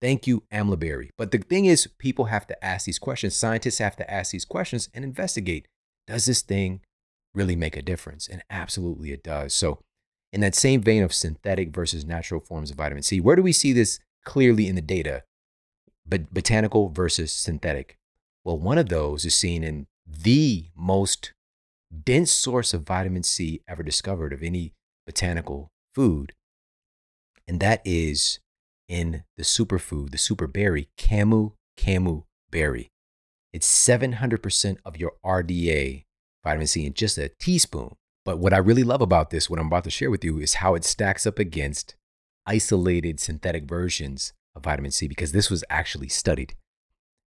[0.00, 1.10] Thank you, amla berry.
[1.18, 3.34] But the thing is, people have to ask these questions.
[3.36, 5.66] Scientists have to ask these questions and investigate.
[6.06, 6.80] Does this thing
[7.34, 8.28] really make a difference?
[8.28, 9.54] And absolutely it does.
[9.54, 9.80] So,
[10.32, 13.52] in that same vein of synthetic versus natural forms of vitamin C, where do we
[13.52, 15.24] see this clearly in the data?
[16.06, 17.96] But botanical versus synthetic.
[18.44, 21.32] Well, one of those is seen in the most
[22.04, 24.74] dense source of vitamin C ever discovered of any
[25.06, 26.32] botanical food,
[27.48, 28.38] and that is
[28.88, 32.22] in the superfood, the super berry, camu camu
[32.52, 32.92] berry.
[33.52, 36.04] It's 700% of your RDA
[36.44, 37.96] vitamin C in just a teaspoon.
[38.24, 40.54] But what I really love about this, what I'm about to share with you, is
[40.54, 41.96] how it stacks up against
[42.46, 46.54] isolated synthetic versions of vitamin C because this was actually studied.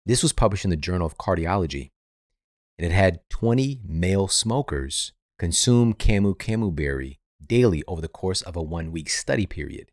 [0.08, 1.92] This was published in the Journal of Cardiology,
[2.80, 8.56] and it had 20 male smokers consume camu camu berry daily over the course of
[8.56, 9.92] a one week study period.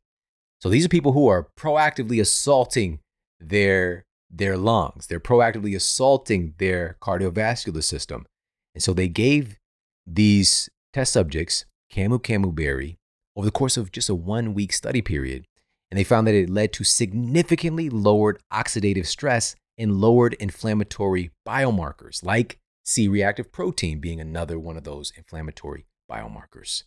[0.61, 3.01] So these are people who are proactively assaulting
[3.41, 8.27] their, their lungs, they're proactively assaulting their cardiovascular system.
[8.75, 9.59] And so they gave
[10.07, 12.97] these test subjects camu camu berry
[13.37, 15.47] over the course of just a one week study period.
[15.91, 22.25] And they found that it led to significantly lowered oxidative stress and lowered inflammatory biomarkers,
[22.25, 26.85] like C reactive protein being another one of those inflammatory biomarkers.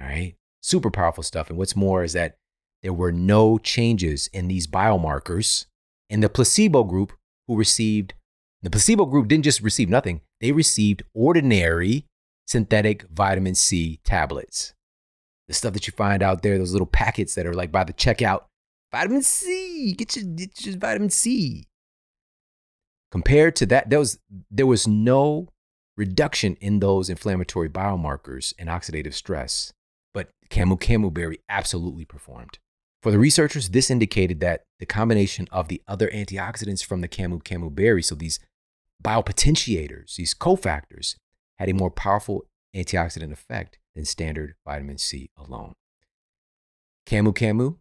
[0.00, 0.34] All right.
[0.60, 1.48] Super powerful stuff.
[1.48, 2.36] And what's more is that
[2.82, 5.66] there were no changes in these biomarkers
[6.10, 7.12] in the placebo group
[7.46, 8.14] who received,
[8.62, 12.06] the placebo group didn't just receive nothing, they received ordinary
[12.46, 14.74] synthetic vitamin C tablets.
[15.48, 17.92] The stuff that you find out there, those little packets that are like by the
[17.92, 18.44] checkout
[18.90, 21.66] vitamin C, get your, get your vitamin C.
[23.10, 24.18] Compared to that, there was,
[24.50, 25.48] there was no
[25.96, 29.72] reduction in those inflammatory biomarkers and oxidative stress
[30.14, 32.58] but Camu Camu Berry absolutely performed.
[33.02, 37.42] For the researchers, this indicated that the combination of the other antioxidants from the Camu
[37.42, 38.38] Camu berry, so these
[39.02, 41.16] biopotentiators, these cofactors,
[41.58, 42.44] had a more powerful
[42.76, 45.72] antioxidant effect than standard vitamin C alone.
[47.06, 47.78] Camu Camu,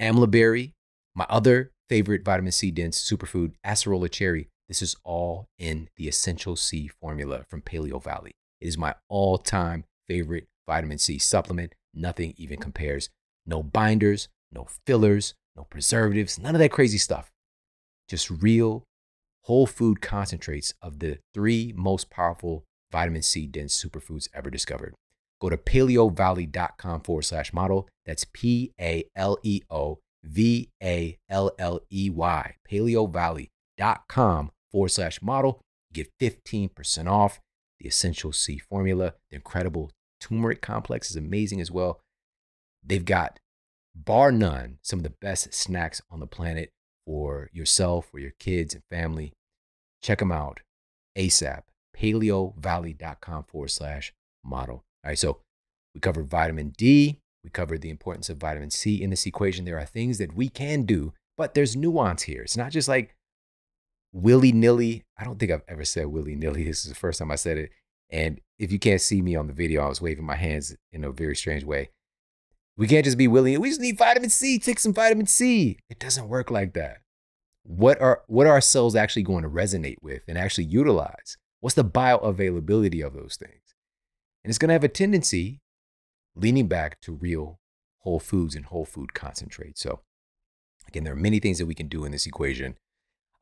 [0.00, 0.74] amla berry,
[1.14, 4.48] my other favorite vitamin C dense superfood, acerola cherry.
[4.66, 8.32] This is all in the Essential C formula from Paleovalley.
[8.60, 11.74] It is my all time favorite vitamin C supplement.
[11.94, 13.10] Nothing even compares.
[13.46, 17.30] No binders, no fillers, no preservatives, none of that crazy stuff.
[18.08, 18.84] Just real
[19.44, 24.94] whole food concentrates of the three most powerful vitamin C dense superfoods ever discovered.
[25.40, 27.88] Go to paleovalley.com forward slash model.
[28.04, 35.22] That's P A L E O V A L L E Y, paleovalley.com forward slash
[35.22, 35.60] model.
[35.92, 37.40] Get 15% off
[37.78, 39.90] the Essential C formula, the incredible
[40.20, 42.00] turmeric complex is amazing as well.
[42.84, 43.38] They've got,
[43.94, 46.70] bar none, some of the best snacks on the planet
[47.06, 49.32] for yourself, for your kids and family.
[50.02, 50.60] Check them out
[51.16, 51.62] ASAP,
[51.96, 54.12] paleovalley.com forward slash
[54.44, 54.84] model.
[55.04, 55.40] All right, so
[55.94, 57.20] we covered vitamin D.
[57.42, 59.64] We covered the importance of vitamin C in this equation.
[59.64, 62.42] There are things that we can do, but there's nuance here.
[62.42, 63.14] It's not just like
[64.12, 65.04] willy nilly.
[65.18, 66.64] I don't think I've ever said willy nilly.
[66.66, 67.70] This is the first time I said it.
[68.10, 71.04] And if you can't see me on the video, I was waving my hands in
[71.04, 71.90] a very strange way.
[72.76, 75.78] We can't just be willing, we just need vitamin C, take some vitamin C.
[75.88, 76.98] It doesn't work like that.
[77.62, 81.36] What are what are our cells actually going to resonate with and actually utilize?
[81.60, 83.74] What's the bioavailability of those things?
[84.44, 85.60] And it's going to have a tendency
[86.36, 87.58] leaning back to real
[88.00, 89.78] whole foods and whole food concentrate.
[89.78, 90.00] So
[90.86, 92.76] again, there are many things that we can do in this equation.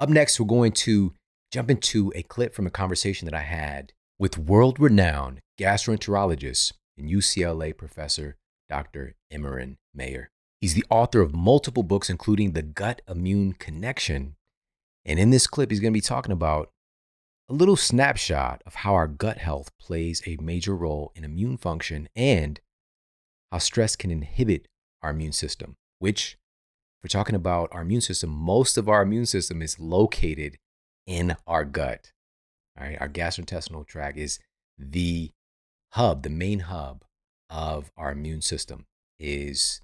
[0.01, 1.13] Up next, we're going to
[1.51, 7.11] jump into a clip from a conversation that I had with world renowned gastroenterologist and
[7.11, 8.37] UCLA professor
[8.69, 9.15] Dr.
[9.33, 10.31] Emeran Mayer.
[10.61, 14.37] He's the author of multiple books, including The Gut Immune Connection.
[15.05, 16.71] And in this clip, he's going to be talking about
[17.49, 22.09] a little snapshot of how our gut health plays a major role in immune function
[22.17, 22.61] and
[23.53, 24.67] how stress can inhibit
[25.03, 26.39] our immune system, which,
[27.03, 30.57] we're talking about our immune system, most of our immune system is located
[31.07, 32.13] in our gut.
[32.79, 34.39] All right, our gastrointestinal tract is
[34.79, 35.31] the
[35.91, 37.05] hub, the main hub
[37.49, 38.87] of our immune system
[39.19, 39.81] is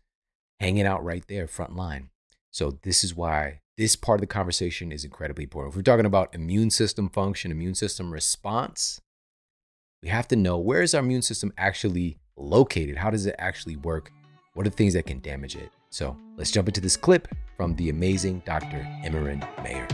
[0.58, 2.10] hanging out right there front line.
[2.50, 5.72] So this is why this part of the conversation is incredibly important.
[5.72, 9.00] If we're talking about immune system function, immune system response,
[10.02, 12.96] we have to know where is our immune system actually located?
[12.96, 14.10] How does it actually work?
[14.54, 15.70] What are the things that can damage it?
[15.90, 18.86] So let's jump into this clip from the amazing Dr.
[19.04, 19.86] Emeran Mayer.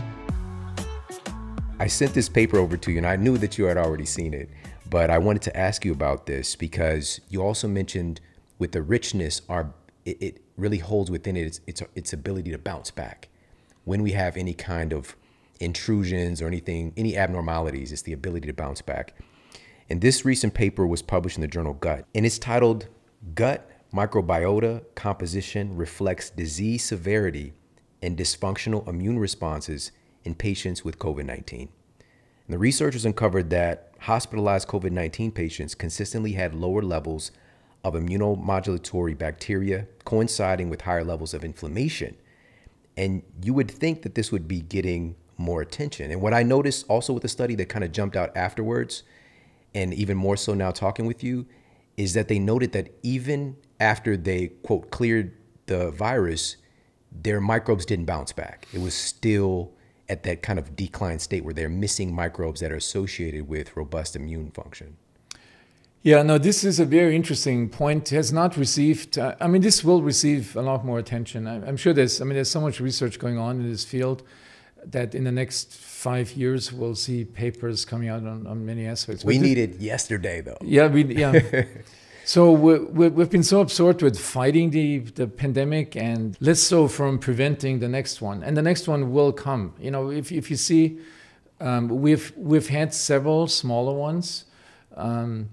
[1.79, 4.33] I sent this paper over to you, and I knew that you had already seen
[4.33, 4.49] it,
[4.89, 8.19] but I wanted to ask you about this because you also mentioned
[8.57, 9.71] with the richness, our
[10.03, 13.27] it, it really holds within it its, its its ability to bounce back
[13.83, 15.15] when we have any kind of
[15.59, 17.91] intrusions or anything, any abnormalities.
[17.91, 19.13] It's the ability to bounce back.
[19.87, 22.87] And this recent paper was published in the journal Gut, and it's titled
[23.35, 27.53] "Gut Microbiota Composition Reflects Disease Severity
[28.01, 29.91] and Dysfunctional Immune Responses."
[30.27, 31.69] In patients with COVID 19.
[32.49, 37.31] The researchers uncovered that hospitalized COVID 19 patients consistently had lower levels
[37.83, 42.15] of immunomodulatory bacteria, coinciding with higher levels of inflammation.
[42.97, 46.11] And you would think that this would be getting more attention.
[46.11, 49.03] And what I noticed also with the study that kind of jumped out afterwards,
[49.73, 51.45] and even more so now talking with you,
[51.95, 56.57] is that they noted that even after they, quote, cleared the virus,
[57.11, 58.67] their microbes didn't bounce back.
[58.73, 59.71] It was still
[60.09, 64.15] at that kind of decline state where they're missing microbes that are associated with robust
[64.15, 64.97] immune function.
[66.03, 68.09] Yeah, no, this is a very interesting point.
[68.09, 69.17] Has not received.
[69.17, 71.47] Uh, I mean, this will receive a lot more attention.
[71.47, 72.21] I, am sure there's.
[72.21, 74.23] I mean, there's so much research going on in this field
[74.85, 79.25] that in the next five years we'll see papers coming out on, on many aspects.
[79.25, 80.57] We need it yesterday, though.
[80.61, 81.41] Yeah, we yeah.
[82.27, 87.19] So we have been so absorbed with fighting the, the pandemic and less so from
[87.19, 88.43] preventing the next one.
[88.43, 89.73] And the next one will come.
[89.79, 90.99] You know, if, if you see,
[91.61, 94.43] um, we've, we've had several smaller ones.
[94.97, 95.47] Um,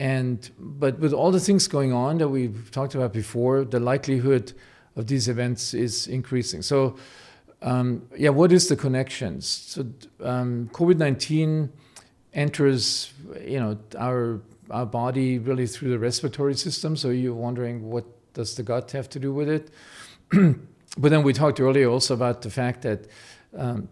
[0.00, 4.54] and but with all the things going on that we've talked about before, the likelihood
[4.96, 6.62] of these events is increasing.
[6.62, 6.96] So,
[7.62, 9.46] um, yeah, what is the connections?
[9.46, 9.86] So,
[10.20, 11.70] um, COVID nineteen
[12.34, 14.40] enters, you know, our
[14.70, 16.96] our body really through the respiratory system.
[16.96, 18.04] So you're wondering what
[18.34, 19.70] does the gut have to do with it?
[20.98, 23.06] but then we talked earlier also about the fact that
[23.56, 23.88] um,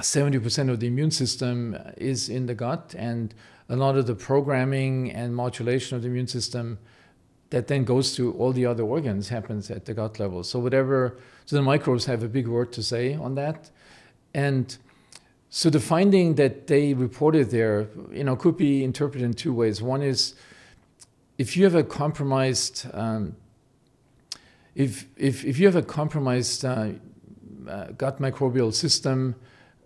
[0.00, 3.34] 70% of the immune system is in the gut, and
[3.68, 6.78] a lot of the programming and modulation of the immune system
[7.50, 10.42] that then goes to all the other organs happens at the gut level.
[10.42, 13.70] So whatever, so the microbes have a big word to say on that,
[14.32, 14.76] and
[15.54, 19.82] so the finding that they reported there, you know, could be interpreted in two ways.
[19.82, 20.34] One is
[21.36, 23.36] if you have a compromised, um,
[24.74, 26.92] if, if, if you have a compromised uh,
[27.68, 29.34] uh, gut microbial system,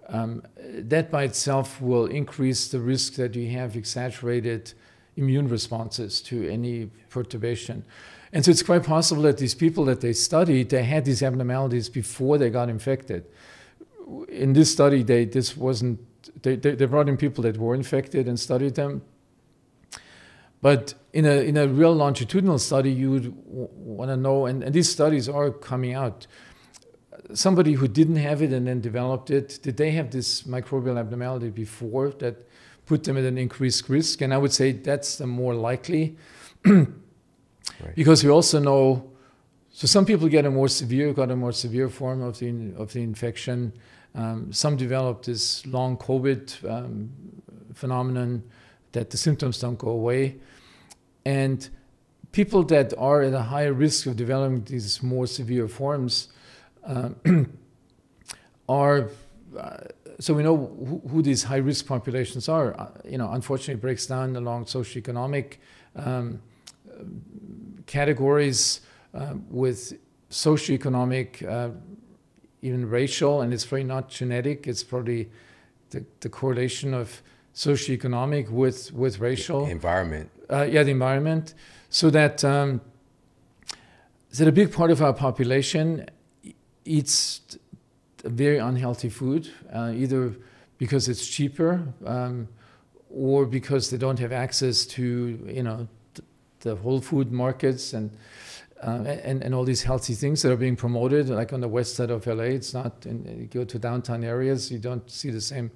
[0.06, 4.72] um, that by itself will increase the risk that you have exaggerated
[5.16, 7.84] immune responses to any perturbation.
[8.32, 11.88] And so it's quite possible that these people that they studied, they had these abnormalities
[11.88, 13.24] before they got infected
[14.28, 16.00] in this study, they this wasn't
[16.42, 19.02] they, they, they brought in people that were infected and studied them.
[20.62, 24.62] But in a in a real longitudinal study, you would w- want to know, and,
[24.62, 26.26] and these studies are coming out.
[27.34, 31.50] Somebody who didn't have it and then developed it, did they have this microbial abnormality
[31.50, 32.48] before that
[32.86, 34.20] put them at an increased risk?
[34.20, 36.16] And I would say that's the more likely,
[36.64, 36.86] right.
[37.94, 39.10] because we also know.
[39.72, 42.92] So some people get a more severe, got a more severe form of the of
[42.92, 43.72] the infection
[44.16, 47.10] um, some develop this long COVID um,
[47.74, 48.42] phenomenon
[48.92, 50.36] that the symptoms don't go away.
[51.26, 51.68] And
[52.32, 56.28] people that are at a higher risk of developing these more severe forms
[56.84, 57.16] um,
[58.68, 59.10] are,
[59.58, 59.76] uh,
[60.18, 62.78] so we know who, who, these high risk populations are.
[62.80, 65.56] Uh, you know, unfortunately, it breaks down along socioeconomic
[65.94, 66.40] um,
[67.84, 68.80] categories
[69.12, 69.98] uh, with
[70.30, 71.70] socioeconomic uh,
[72.62, 74.66] even racial, and it's very not genetic.
[74.66, 75.30] It's probably
[75.90, 77.22] the, the correlation of
[77.54, 80.30] socioeconomic with with racial environment.
[80.50, 81.54] Uh, yeah, the environment.
[81.90, 82.80] So that um,
[84.36, 86.06] that a big part of our population
[86.84, 87.58] eats
[88.24, 90.34] very unhealthy food, uh, either
[90.78, 92.48] because it's cheaper um,
[93.10, 95.88] or because they don't have access to you know
[96.60, 98.10] the whole food markets and
[98.82, 101.96] uh, and, and all these healthy things that are being promoted, like on the west
[101.96, 102.44] side of LA.
[102.44, 105.70] It's not, in, you go to downtown areas, you don't see the same.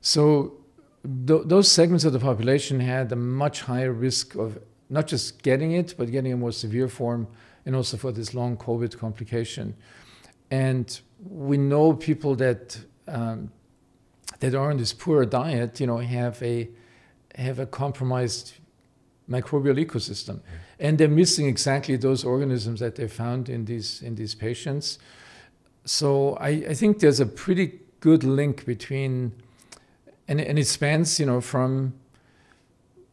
[0.00, 0.58] So
[1.26, 4.58] th- those segments of the population had a much higher risk of
[4.88, 7.28] not just getting it, but getting a more severe form,
[7.64, 9.76] and also for this long COVID complication.
[10.50, 13.52] And we know people that um,
[14.40, 16.68] that are on this poor diet, you know, have a
[17.36, 18.54] have a compromised
[19.28, 20.40] microbial ecosystem.
[20.80, 24.98] And they're missing exactly those organisms that they found in these, in these patients.
[25.84, 29.32] so I, I think there's a pretty good link between,
[30.26, 31.92] and, and it spans, you know, from,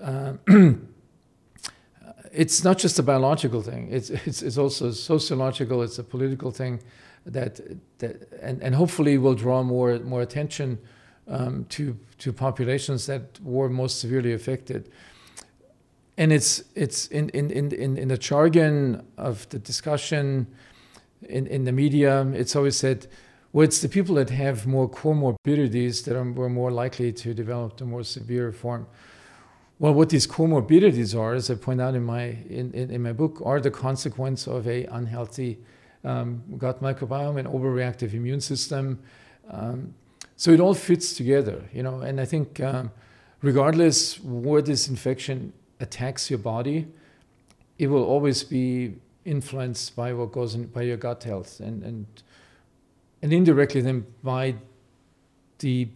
[0.01, 0.33] uh,
[2.31, 3.89] it's not just a biological thing.
[3.91, 5.83] It's, it's, it's also sociological.
[5.83, 6.81] It's a political thing
[7.25, 7.59] that,
[7.99, 10.79] that and, and hopefully will draw more, more attention
[11.27, 14.89] um, to, to populations that were most severely affected.
[16.17, 20.47] And it's, it's in, in, in, in the jargon of the discussion,
[21.29, 23.07] in, in the media, it's always said,
[23.53, 27.85] well, it's the people that have more comorbidities that are more likely to develop the
[27.85, 28.87] more severe form.
[29.79, 33.13] Well, what these comorbidities are, as I point out in my in, in, in my
[33.13, 35.59] book, are the consequence of a unhealthy
[36.03, 38.99] um, gut microbiome and overreactive immune system.
[39.49, 39.93] Um,
[40.35, 42.01] so it all fits together, you know.
[42.01, 42.91] And I think, um,
[43.41, 46.87] regardless where this infection attacks your body,
[47.77, 52.05] it will always be influenced by what goes in by your gut health and and
[53.21, 54.55] and indirectly then by
[55.59, 55.87] the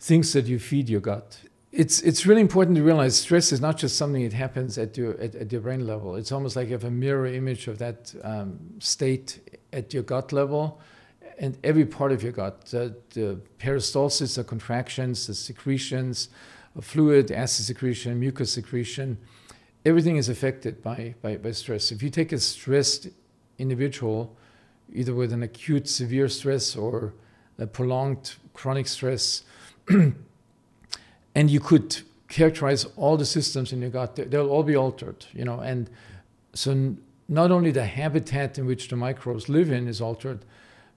[0.00, 1.40] things that you feed your gut.
[1.72, 5.12] It's it's really important to realize stress is not just something that happens at your
[5.20, 6.16] at, at your brain level.
[6.16, 10.32] It's almost like you have a mirror image of that um, state at your gut
[10.32, 10.80] level,
[11.38, 16.28] and every part of your gut, the, the peristalsis, the contractions, the secretions,
[16.80, 19.18] fluid, acid secretion, mucus secretion,
[19.84, 21.90] everything is affected by, by, by stress.
[21.90, 23.08] If you take a stressed
[23.58, 24.36] individual,
[24.92, 27.14] either with an acute severe stress or
[27.58, 29.42] a prolonged chronic stress,
[31.34, 31.98] and you could
[32.28, 35.90] characterize all the systems in your gut, they'll all be altered, you know, and
[36.54, 36.96] so
[37.28, 40.44] not only the habitat in which the microbes live in is altered,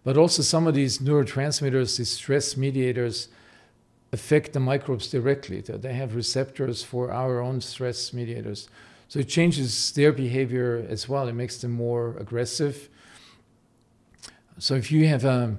[0.03, 3.29] but also some of these neurotransmitters, these stress mediators,
[4.13, 5.59] affect the microbes directly.
[5.59, 8.69] They have receptors for our own stress mediators.
[9.07, 11.27] So it changes their behavior as well.
[11.27, 12.89] It makes them more aggressive.
[14.59, 15.57] So if you have a,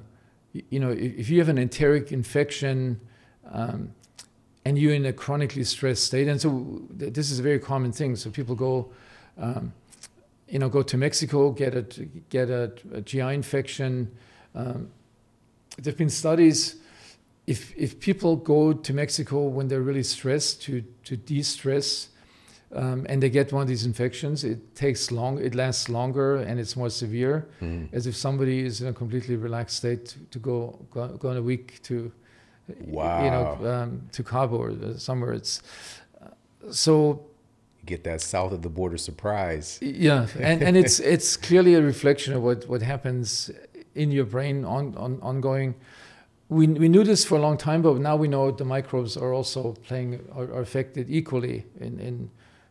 [0.70, 3.00] you know, if you have an enteric infection
[3.50, 3.92] um,
[4.64, 8.14] and you're in a chronically stressed state, and so this is a very common thing.
[8.14, 8.92] So people go,
[9.36, 9.72] um,
[10.48, 11.82] you know, go to Mexico, get a
[12.28, 14.14] get a, a GI infection.
[14.54, 14.90] Um,
[15.76, 16.76] there've been studies
[17.46, 22.08] if if people go to Mexico when they're really stressed to to de-stress,
[22.74, 26.58] um, and they get one of these infections, it takes long, it lasts longer, and
[26.58, 27.88] it's more severe, mm.
[27.92, 31.36] as if somebody is in a completely relaxed state to, to go, go go in
[31.36, 32.10] a week to,
[32.86, 33.24] wow.
[33.24, 35.32] you know, um, to Cabo or somewhere.
[35.32, 35.62] It's
[36.22, 36.28] uh,
[36.70, 37.26] so.
[37.84, 39.78] Get that south of the border surprise.
[39.82, 43.50] Yeah, and, and it's it's clearly a reflection of what, what happens
[43.94, 45.74] in your brain on, on ongoing
[46.48, 49.32] we, we knew this for a long time, but now we know the microbes are
[49.32, 52.30] also playing are, are, affected equally in, in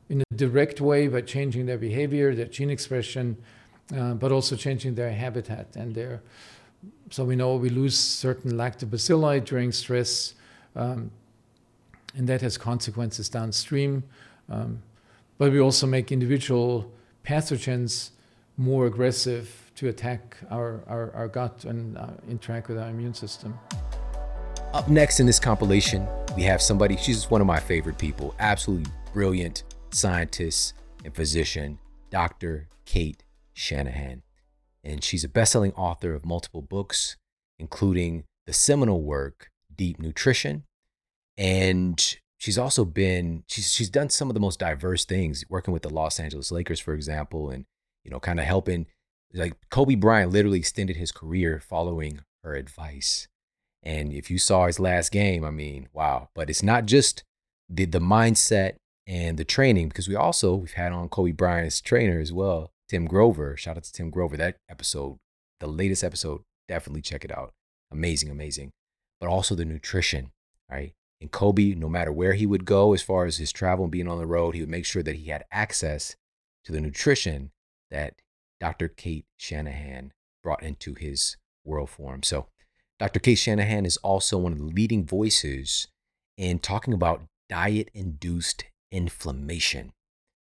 [0.10, 3.38] in a direct way by changing their behavior, their gene expression,
[3.96, 6.22] uh, but also changing their habitat and their.
[7.10, 10.36] So we know we lose certain lactobacilli during stress,
[10.76, 11.12] um,
[12.16, 14.04] and that has consequences downstream.
[14.50, 14.82] Um,
[15.38, 16.92] but we also make individual
[17.26, 18.12] pathogens
[18.58, 23.58] more aggressive to attack our, our, our gut and uh, interact with our immune system.
[24.74, 28.92] Up next in this compilation, we have somebody, she's one of my favorite people, absolutely
[29.14, 30.74] brilliant scientist
[31.04, 31.80] and physician,
[32.10, 32.68] Dr.
[32.86, 33.24] Cate
[33.54, 34.24] Shanahan.
[34.84, 37.18] And she's a best-selling author of multiple books,
[37.58, 40.64] including the seminal work, Deep Nutrition.
[41.38, 45.84] And she's also been, she's, she's done some of the most diverse things, working with
[45.84, 47.66] the Los Angeles Lakers, for example, and,
[48.04, 48.88] you know, kind of helping
[49.34, 53.28] like Kobe Bryant literally extended his career following her advice.
[53.82, 56.30] And if you saw his last game, I mean, wow.
[56.36, 57.24] But it's not just
[57.70, 58.76] the the mindset
[59.06, 63.06] and the training, because we also we've had on Kobe Bryant's trainer as well, Tim
[63.06, 63.58] Grover.
[63.58, 64.38] Shout out to Tim Grover.
[64.38, 65.18] That episode,
[65.60, 67.52] the latest episode, definitely check it out.
[67.92, 68.72] Amazing, amazing.
[69.20, 70.32] But also the nutrition,
[70.70, 70.94] right?
[71.20, 74.08] And Kobe, no matter where he would go as far as his travel and being
[74.08, 76.16] on the road, he would make sure that he had access
[76.66, 77.52] to the nutrition
[77.94, 78.16] that
[78.60, 78.90] Dr.
[78.90, 82.24] Cate Shanahan brought into his world for him.
[82.24, 82.48] So,
[83.00, 83.20] Dr.
[83.20, 85.88] Cate Shanahan is also one of the leading voices
[86.38, 89.94] in talking about diet induced inflammation.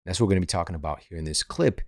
[0.06, 1.82] That's what we're going to be talking about here in this clip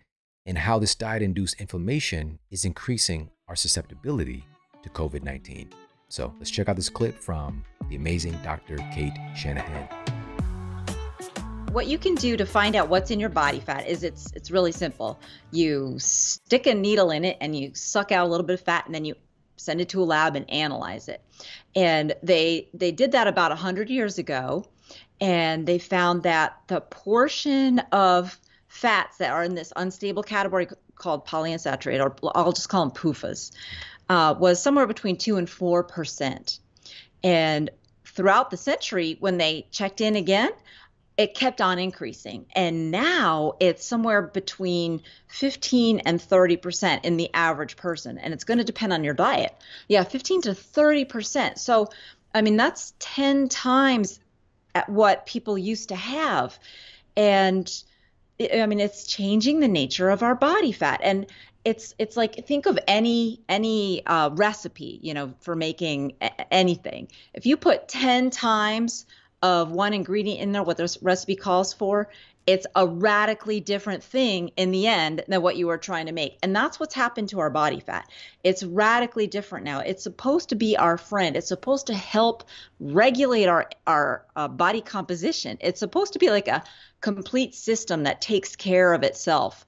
[0.45, 4.43] and how this diet induced inflammation is increasing our susceptibility
[4.83, 5.69] to COVID 19.
[6.09, 8.77] So, let's check out this clip from the amazing Dr.
[8.93, 10.00] Kate Shanahan
[11.71, 14.51] what you can do to find out what's in your body fat is it's it's
[14.51, 15.19] really simple.
[15.51, 18.85] You stick a needle in it and you suck out a little bit of fat
[18.85, 19.15] and then you
[19.55, 21.21] send it to a lab and analyze it.
[21.75, 24.65] And they they did that about 100 years ago
[25.21, 31.25] and they found that the portion of fats that are in this unstable category called
[31.25, 33.51] polyunsaturated or I'll just call them PUFAs.
[34.09, 36.59] uh, was somewhere between two and four percent.
[37.23, 37.69] And
[38.05, 40.51] throughout the century, when they checked in again,
[41.17, 42.45] it kept on increasing.
[42.55, 48.17] And now it's somewhere between 15 and 30% in the average person.
[48.17, 49.55] And it's going to depend on your diet.
[49.87, 51.57] Yeah, 15 to 30%.
[51.57, 51.89] So,
[52.33, 54.19] I mean, that's 10 times
[54.73, 56.57] at what people used to have.
[57.15, 57.71] And
[58.39, 61.01] I mean, it's changing the nature of our body fat.
[61.03, 61.27] And
[61.63, 67.07] it's it's like think of any any uh, recipe you know for making a- anything
[67.35, 69.05] if you put 10 times
[69.41, 72.09] of one ingredient in there, what the recipe calls for,
[72.47, 76.37] it's a radically different thing in the end than what you were trying to make.
[76.41, 78.09] And that's what's happened to our body fat.
[78.43, 79.79] It's radically different now.
[79.79, 81.35] It's supposed to be our friend.
[81.35, 82.43] It's supposed to help
[82.79, 85.57] regulate our our uh, body composition.
[85.61, 86.63] It's supposed to be like a
[86.99, 89.65] complete system that takes care of itself.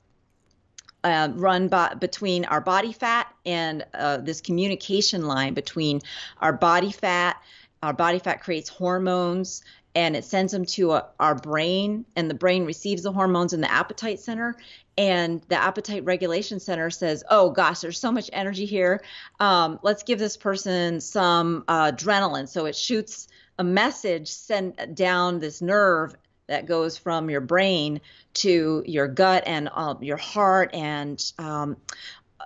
[1.03, 5.99] Uh, run by, between our body fat and uh, this communication line between
[6.39, 7.41] our body fat
[7.83, 9.61] our body fat creates hormones
[9.93, 13.61] and it sends them to a, our brain and the brain receives the hormones in
[13.61, 14.55] the appetite center
[14.97, 19.03] and the appetite regulation center says oh gosh there's so much energy here.
[19.39, 22.47] Um, let's give this person some uh, adrenaline.
[22.47, 23.27] So it shoots
[23.59, 26.15] a message sent down this nerve
[26.47, 28.01] that goes from your brain
[28.35, 31.77] to your gut and uh, your heart and um,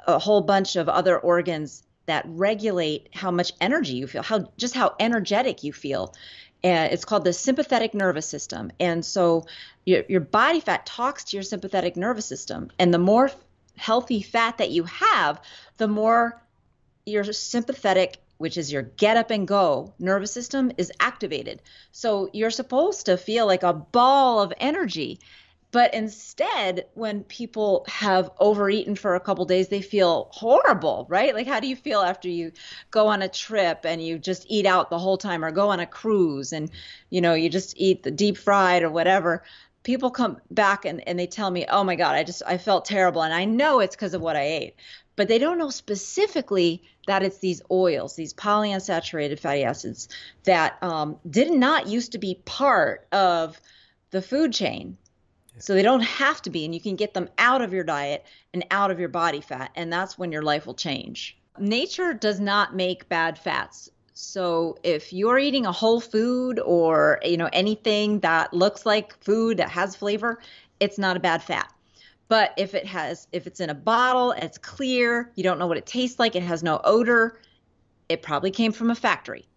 [0.08, 4.74] a whole bunch of other organs that regulate how much energy you feel, how just
[4.74, 6.14] how energetic you feel.
[6.64, 8.72] It's called the sympathetic nervous system.
[8.80, 9.46] And so
[9.86, 12.72] your, your body fat talks to your sympathetic nervous system.
[12.80, 13.32] And the more
[13.78, 15.40] healthy fat that you have,
[15.78, 16.42] the more
[17.06, 21.62] your sympathetic which is your get up and go nervous system is activated.
[21.92, 25.20] So you're supposed to feel like a ball of energy.
[25.72, 31.36] But instead, when people have overeaten for a couple days, they feel horrible, right?
[31.36, 32.54] Like, how do you feel after you
[32.90, 35.82] go on a trip and you just eat out the whole time, or go on
[35.82, 36.72] a cruise and
[37.10, 39.44] you know you just eat the deep fried or whatever?
[39.84, 42.86] People come back and, and they tell me, "Oh my God, I just I felt
[42.86, 44.76] terrible," and I know it's because of what I ate,
[45.18, 50.08] but they don't know specifically that it's these oils, these polyunsaturated fatty acids
[50.46, 53.60] that um, did not used to be part of
[54.12, 54.98] the food chain
[55.60, 58.26] so they don't have to be, and you can get them out of your diet
[58.54, 61.38] and out of your body fat, and that's when your life will change.
[61.60, 63.90] Nature does not make bad fats.
[64.14, 69.58] So if you're eating a whole food or you know anything that looks like food
[69.58, 70.40] that has flavor,
[70.80, 71.72] it's not a bad fat.
[72.28, 75.78] But if it has if it's in a bottle, it's clear, you don't know what
[75.78, 77.40] it tastes like, it has no odor,
[78.10, 79.48] it probably came from a factory.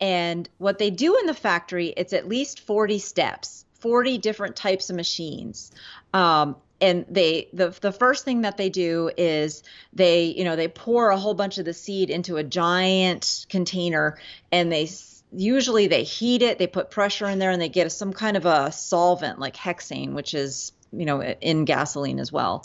[0.00, 4.90] And what they do in the factory, it's at least 40 steps 40 different types
[4.90, 5.70] of machines.
[6.12, 9.62] Um, and they the the first thing that they do is
[9.92, 14.18] they you know they pour a whole bunch of the seed into a giant container
[14.52, 14.88] and they
[15.32, 18.46] usually they heat it they put pressure in there and they get some kind of
[18.46, 22.64] a solvent like hexane which is you know in gasoline as well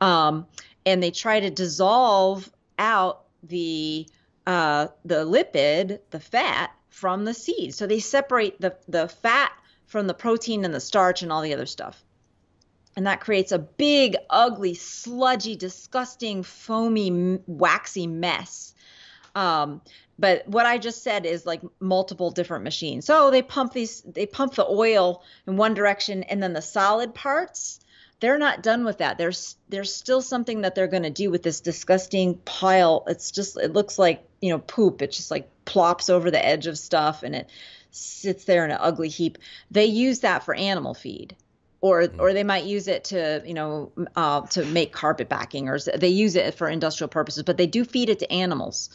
[0.00, 0.46] um,
[0.84, 4.06] and they try to dissolve out the
[4.46, 9.52] uh, the lipid the fat from the seed so they separate the the fat
[9.86, 12.02] from the protein and the starch and all the other stuff.
[12.96, 18.74] And that creates a big, ugly, sludgy, disgusting, foamy, waxy mess.
[19.34, 19.82] Um,
[20.18, 23.04] but what I just said is like multiple different machines.
[23.04, 27.14] So they pump these, they pump the oil in one direction, and then the solid
[27.14, 27.80] parts,
[28.20, 29.18] they're not done with that.
[29.18, 33.04] There's there's still something that they're going to do with this disgusting pile.
[33.08, 35.02] It's just it looks like you know poop.
[35.02, 37.50] It just like plops over the edge of stuff, and it
[37.96, 39.38] sits there in an ugly heap.
[39.70, 41.36] They use that for animal feed.
[41.82, 42.18] Or, mm.
[42.18, 46.08] or they might use it to you know uh, to make carpet backing or they
[46.08, 48.88] use it for industrial purposes but they do feed it to animals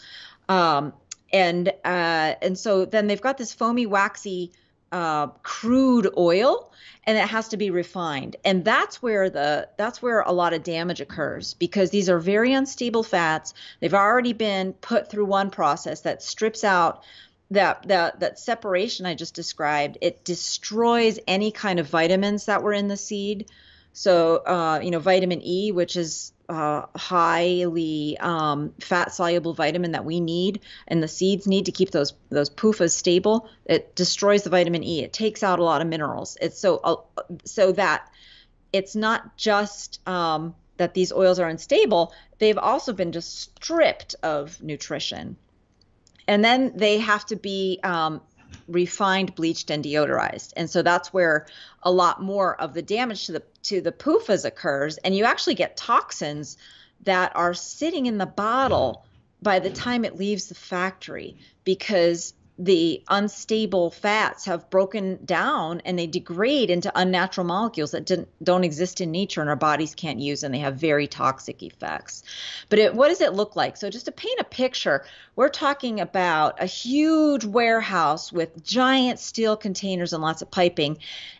[0.49, 0.91] um,
[1.32, 4.52] and uh, and so then they've got this foamy waxy
[4.91, 6.72] uh, crude oil
[7.06, 10.64] and it has to be refined and that's where the that's where a lot of
[10.64, 16.02] damage occurs because these are very unstable fats they've already been put through one process
[16.02, 17.04] that strips out
[17.52, 22.74] that that that separation I just described, it destroys any kind of vitamins that were
[22.74, 23.49] in the seed.
[23.93, 30.06] So uh, you know, vitamin E, which is uh, highly um, fat soluble vitamin that
[30.06, 33.49] we need and the seeds need to keep those those PUFAs stable.
[33.66, 35.04] It destroys the vitamin E.
[35.04, 36.38] It takes out a lot of minerals.
[36.41, 38.10] It's so uh, so that
[38.72, 42.14] it's not just um, that these oils are unstable.
[42.39, 45.36] They've also been just stripped of nutrition
[46.32, 48.22] and then they have to be um,
[48.70, 50.54] refined, bleached, and deodorized.
[50.56, 51.46] And so that's where
[51.84, 55.56] a lot more of the damage to the to the PUFAs occurs, and you actually
[55.56, 56.56] get toxins
[57.02, 59.06] that are sitting in the bottle
[59.42, 65.97] by the time it leaves the factory because the unstable fats have broken down and
[65.97, 70.43] they degrade into unnatural molecules that don't exist in nature and our bodies can't use
[70.43, 72.22] and they have very toxic effects.
[72.70, 73.78] But it, what does it look like?
[73.78, 75.03] So, just to paint a picture,
[75.36, 80.99] we're talking about a huge warehouse with giant steel containers and lots of piping.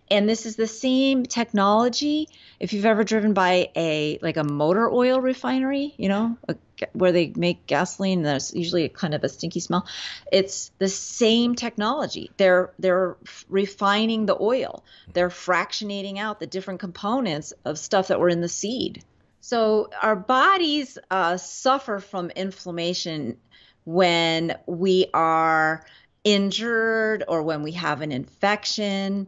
[0.10, 2.30] And this is the same technology.
[2.60, 6.56] If you've ever driven by a like a motor oil refinery, you know, a
[6.94, 9.86] where they make gasoline there's usually a kind of a stinky smell.
[10.32, 12.32] It's the same technology.
[12.38, 13.18] They're they're
[13.50, 14.84] refining the oil.
[15.14, 19.04] They're fractionating out the different components of stuff that were in the seed.
[19.42, 23.38] So our bodies uh, suffer from inflammation
[23.86, 25.84] when we are
[26.24, 29.28] injured or when we have an infection.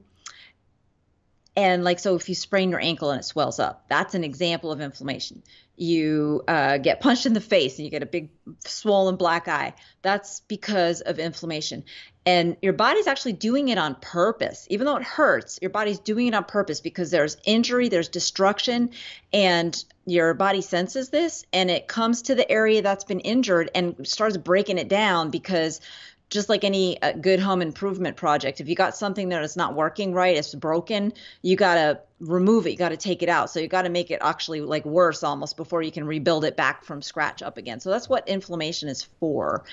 [1.56, 4.72] And like so if you sprain your ankle and it swells up that's an example
[4.72, 5.44] of inflammation
[5.76, 9.74] you uh, get punched in the face and you get a big swollen black eye
[10.04, 11.84] that's because of inflammation.
[12.26, 14.68] And your body's actually doing it on purpose.
[14.70, 18.92] Even though it hurts your body's doing it on purpose because there's injury there's destruction
[19.34, 24.06] and your body senses this and it comes to the area that's been injured and
[24.06, 25.82] starts breaking it down because
[26.34, 29.76] just like any uh, good home improvement project, if you got something that is not
[29.76, 31.14] working right, it's broken,
[31.44, 33.52] you got to remove it, you got to take it out.
[33.52, 36.58] So you got to make it actually like worse almost before you can rebuild it
[36.58, 37.80] back from scratch up again.
[37.80, 39.64] So that's what inflammation is for.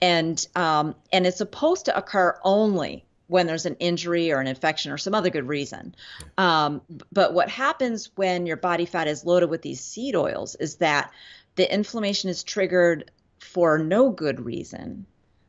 [0.00, 4.90] And um, and it's supposed to occur only when there's an injury or an infection
[4.90, 5.94] or some other good reason.
[6.38, 6.80] Um,
[7.12, 11.12] but what happens when your body fat is loaded with these seed oils is that
[11.56, 15.04] the inflammation is triggered for no good reason.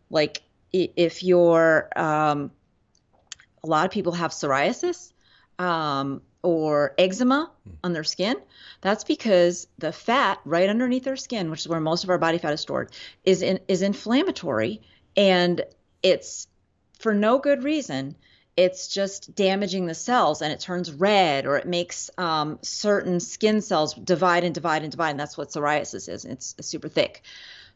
[0.09, 0.41] Like
[0.71, 2.51] if you're um,
[3.63, 5.11] a lot of people have psoriasis
[5.57, 7.75] um, or eczema mm.
[7.83, 8.35] on their skin
[8.81, 12.37] that's because the fat right underneath their skin which is where most of our body
[12.37, 12.91] fat is stored
[13.23, 14.81] is in, is inflammatory
[15.17, 15.61] and
[16.03, 16.47] it's
[16.99, 18.15] for no good reason
[18.55, 23.61] it's just damaging the cells and it turns red or it makes um, certain skin
[23.61, 27.23] cells divide and divide and divide and that's what psoriasis is it's, it's super thick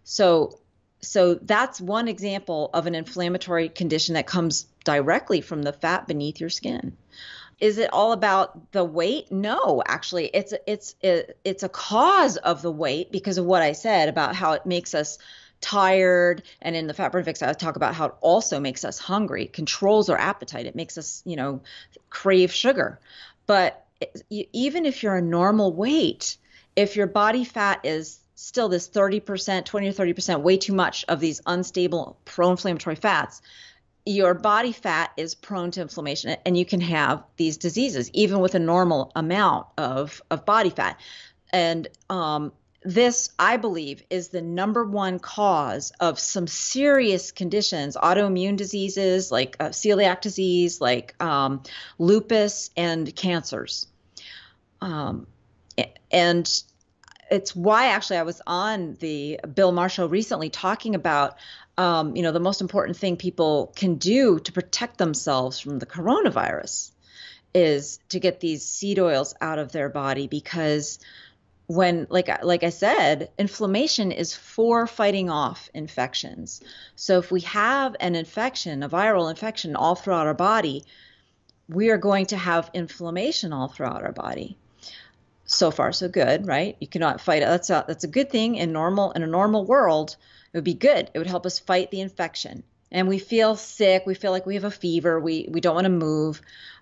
[0.03, 0.59] so
[1.03, 6.39] so that's one example of an inflammatory condition that comes directly from the fat beneath
[6.39, 6.95] your skin.
[7.59, 9.31] Is it all about the weight?
[9.31, 14.09] No, actually, it's it's it's a cause of the weight because of what I said
[14.09, 15.17] about how it makes us
[15.61, 18.99] tired and in the fat burn fix i talk about how it also makes us
[18.99, 21.61] hungry controls our appetite it makes us you know
[22.09, 22.99] crave sugar
[23.47, 23.85] but
[24.29, 26.35] even if you're a normal weight
[26.75, 31.21] if your body fat is still this 30%, 20 or 30%, way too much of
[31.21, 33.41] these unstable pro inflammatory fats,
[34.05, 38.53] your body fat is prone to inflammation and you can have these diseases even with
[38.53, 40.99] a normal amount of, of body fat.
[41.53, 42.51] And um,
[42.83, 49.55] this, I believe, is the number one cause of some serious conditions, autoimmune diseases like
[49.61, 51.63] uh, celiac disease, like um,
[51.97, 53.87] lupus, and cancers.
[54.81, 55.27] Um,
[56.11, 56.63] and
[57.33, 61.35] it's why actually I was on the Bill Marshall recently talking about
[61.79, 65.87] um, you know the most important thing people can do to protect themselves from the
[65.87, 66.91] coronavirus
[67.55, 70.99] is to get these seed oils out of their body because
[71.65, 76.61] when like like I said inflammation is for fighting off infections.
[76.95, 80.83] So if we have an infection a viral infection all throughout our body
[81.67, 84.55] we are going to have inflammation all throughout our body
[85.45, 86.77] so far so good, right?
[86.79, 87.45] You cannot fight it.
[87.45, 90.15] That's a that's a good thing in normal in a normal world.
[90.51, 91.09] It would be good.
[91.13, 92.63] It would help us fight the infection.
[92.91, 94.03] And we feel sick.
[94.05, 95.19] We feel like we have a fever.
[95.19, 96.41] We we don't want to move.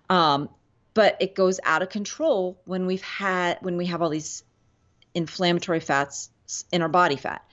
[0.09, 0.49] Um,
[0.93, 4.43] but it goes out of control when we've had when we have all these
[5.13, 6.29] inflammatory fats
[6.71, 7.43] in our body fat.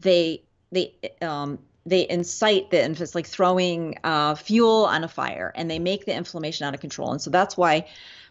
[0.00, 0.42] They
[0.72, 5.78] they um, they incite the it's like throwing uh, fuel on a fire and they
[5.78, 7.12] make the inflammation out of control.
[7.12, 7.86] And so that's why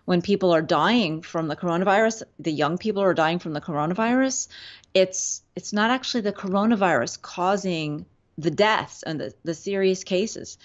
[0.07, 4.47] when people are dying from the coronavirus, the young people are dying from the coronavirus,
[4.93, 8.05] it's it's not actually the coronavirus causing
[8.37, 10.57] the deaths and the, the serious cases.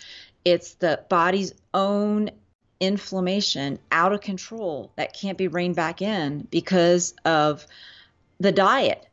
[0.44, 2.30] It's the body's own
[2.78, 7.66] inflammation out of control that can't be reined back in because of
[8.38, 9.04] the diet.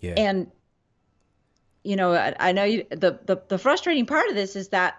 [0.00, 0.14] Yeah.
[0.16, 0.50] And
[1.84, 4.96] you know, I, I know you, the, the the frustrating part of this is that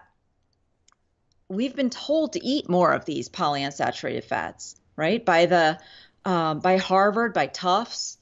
[1.50, 5.22] we've been told to eat more of these polyunsaturated fats, right?
[5.22, 5.78] By the
[6.24, 8.16] um, by Harvard, by Tufts,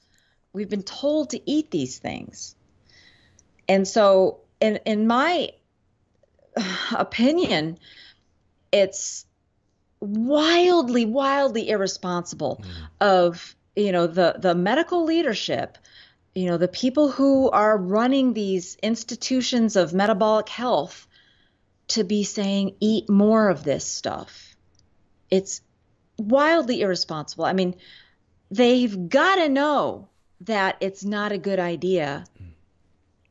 [0.53, 2.57] we've been told to eat these things,
[3.68, 5.51] and so in in my
[6.97, 7.79] opinion,
[8.72, 9.26] it's
[10.01, 13.07] wildly, wildly irresponsible mm.
[13.07, 15.79] of you know the the medical leadership
[16.35, 21.08] you know, the people who are running these institutions of metabolic health
[21.89, 24.57] to be saying, eat more of this stuff.
[25.30, 25.61] It's
[26.18, 27.45] wildly irresponsible.
[27.45, 27.76] I mean,
[28.51, 30.09] they've got to know
[30.43, 32.24] that it's not a good idea.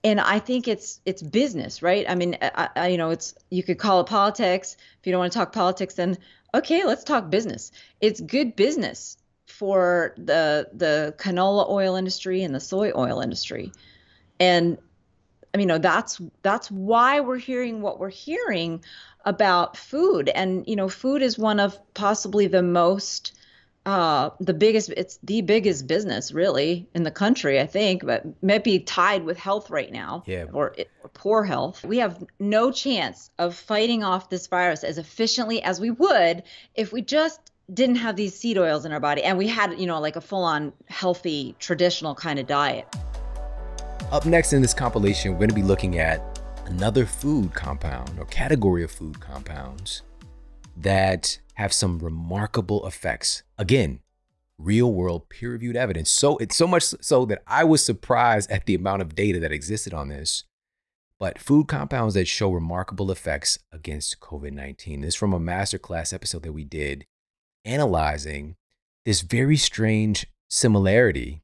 [0.04, 2.06] And I think it's it's business, right?
[2.08, 4.78] I mean, I, I, you know, it's you could call it politics.
[5.00, 6.18] If you don't want to talk politics, then
[6.54, 7.72] okay, let's talk business.
[8.00, 13.72] It's good business for the the canola oil industry and the soy oil industry.
[14.40, 14.78] And
[15.56, 18.84] you know, that's that's why we're hearing what we're hearing
[19.26, 20.30] about food.
[20.30, 23.34] And you know, food is one of possibly the most
[23.88, 28.66] uh, the biggest it's the biggest business really in the country i think but might
[28.66, 30.44] be tied with health right now Yeah.
[30.52, 35.64] or, or poor health we have no chance of fighting off this virus as efficiently
[35.64, 36.44] as we would
[36.76, 37.40] if we just
[37.74, 40.22] didn't have these seed oils in our body and we had you know like a
[40.22, 42.94] full-on healthy traditional kind of diet
[44.10, 48.24] Up next in this compilation, we're going to be looking at another food compound or
[48.28, 50.04] category of food compounds
[50.78, 53.44] that have some remarkable effects.
[53.58, 54.00] Again,
[54.58, 56.10] real world peer reviewed evidence.
[56.10, 59.52] So it's so much so that I was surprised at the amount of data that
[59.52, 60.46] existed on this.
[61.20, 65.02] But food compounds that show remarkable effects against COVID 19.
[65.02, 67.06] This is from a masterclass episode that we did
[67.66, 68.56] analyzing
[69.04, 71.42] this very strange similarity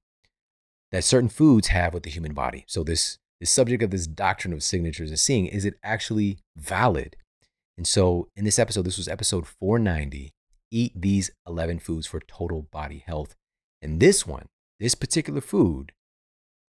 [0.94, 2.64] that certain foods have with the human body.
[2.68, 7.18] So this the subject of this doctrine of signatures and seeing is it actually valid?
[7.78, 10.32] And so in this episode, this was episode 490.
[10.72, 13.36] Eat these 11 foods for total body health.
[13.82, 14.46] And this one,
[14.80, 15.91] this particular food,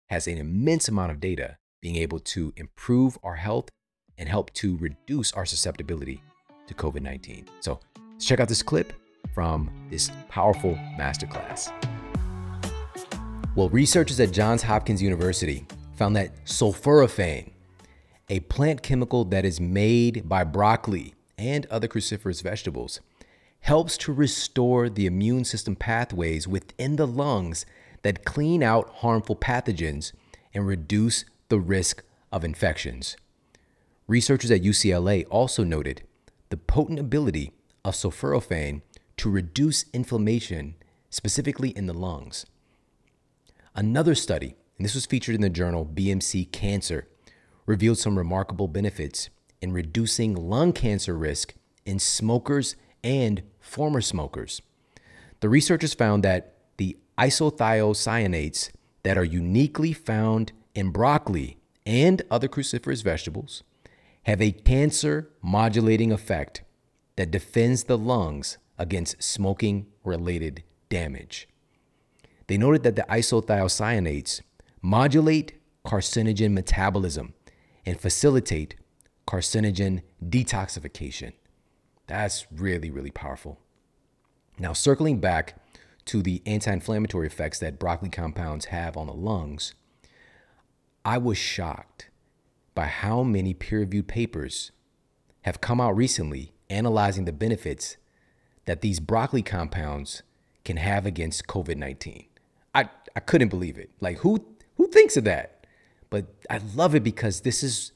[0.09, 3.69] has an immense amount of data being able to improve our health
[4.17, 6.23] and help to reduce our susceptibility
[6.69, 7.49] to COVID 19.
[7.61, 7.81] So
[8.13, 8.93] let's check out this clip
[9.35, 11.92] from this powerful masterclass.
[13.55, 17.51] Well, researchers at Johns Hopkins University found that sulforaphane,
[18.31, 23.01] a plant chemical that is made by broccoli and other cruciferous vegetables,
[23.61, 27.67] helps to restore the immune system pathways within the lungs
[28.01, 30.13] that clean out harmful pathogens
[30.55, 33.19] and reduce the risk of infections.
[34.07, 36.05] Researchers at UCLA also noted
[36.49, 37.53] the potent ability
[37.85, 38.81] of sulforaphane
[39.19, 40.75] to reduce inflammation,
[41.11, 42.47] specifically in the lungs.
[43.75, 47.09] Another study, and this was featured in the journal BMC Cancer,
[47.65, 49.31] revealed some remarkable benefits
[49.63, 51.55] in reducing lung cancer risk
[51.87, 54.61] in smokers and former smokers.
[55.41, 58.71] The researchers found that the isothiocyanates
[59.05, 63.63] that are uniquely found in broccoli and other cruciferous vegetables
[64.25, 66.63] have a cancer modulating effect
[67.17, 71.49] that defends the lungs against smoking related damage.
[72.53, 74.43] They noted that the isothiocyanates
[74.83, 75.55] modulate
[75.87, 77.33] carcinogen metabolism
[77.87, 78.75] and facilitate
[79.27, 81.33] carcinogen detoxification.
[82.09, 83.59] That's really, really powerful.
[84.59, 85.57] Now, circling back
[86.05, 89.73] to the anti inflammatory effects that broccoli compounds have on the lungs,
[91.07, 92.11] I was shocked
[92.75, 94.73] by how many peer reviewed papers
[95.41, 97.97] have come out recently analyzing the benefits
[98.67, 100.23] that these broccoli compounds
[100.67, 102.27] can have against COVID 19.
[103.15, 103.91] I, couldn't believe it.
[104.01, 104.45] Like, who,
[104.77, 105.67] who thinks of that?
[106.11, 107.93] But I love it because this is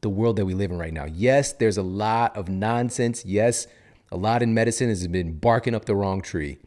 [0.00, 1.04] the world that we live in right now.
[1.04, 3.24] Yes, there's a lot of nonsense.
[3.24, 3.66] Yes,
[4.10, 6.58] a lot in medicine has been barking up the wrong tree.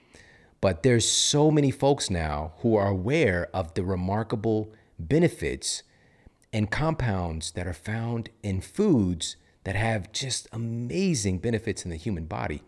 [0.61, 5.83] But there's so many folks now who are aware of the remarkable benefits
[6.51, 12.25] and compounds that are found in foods that have just amazing benefits in the human
[12.25, 12.63] body.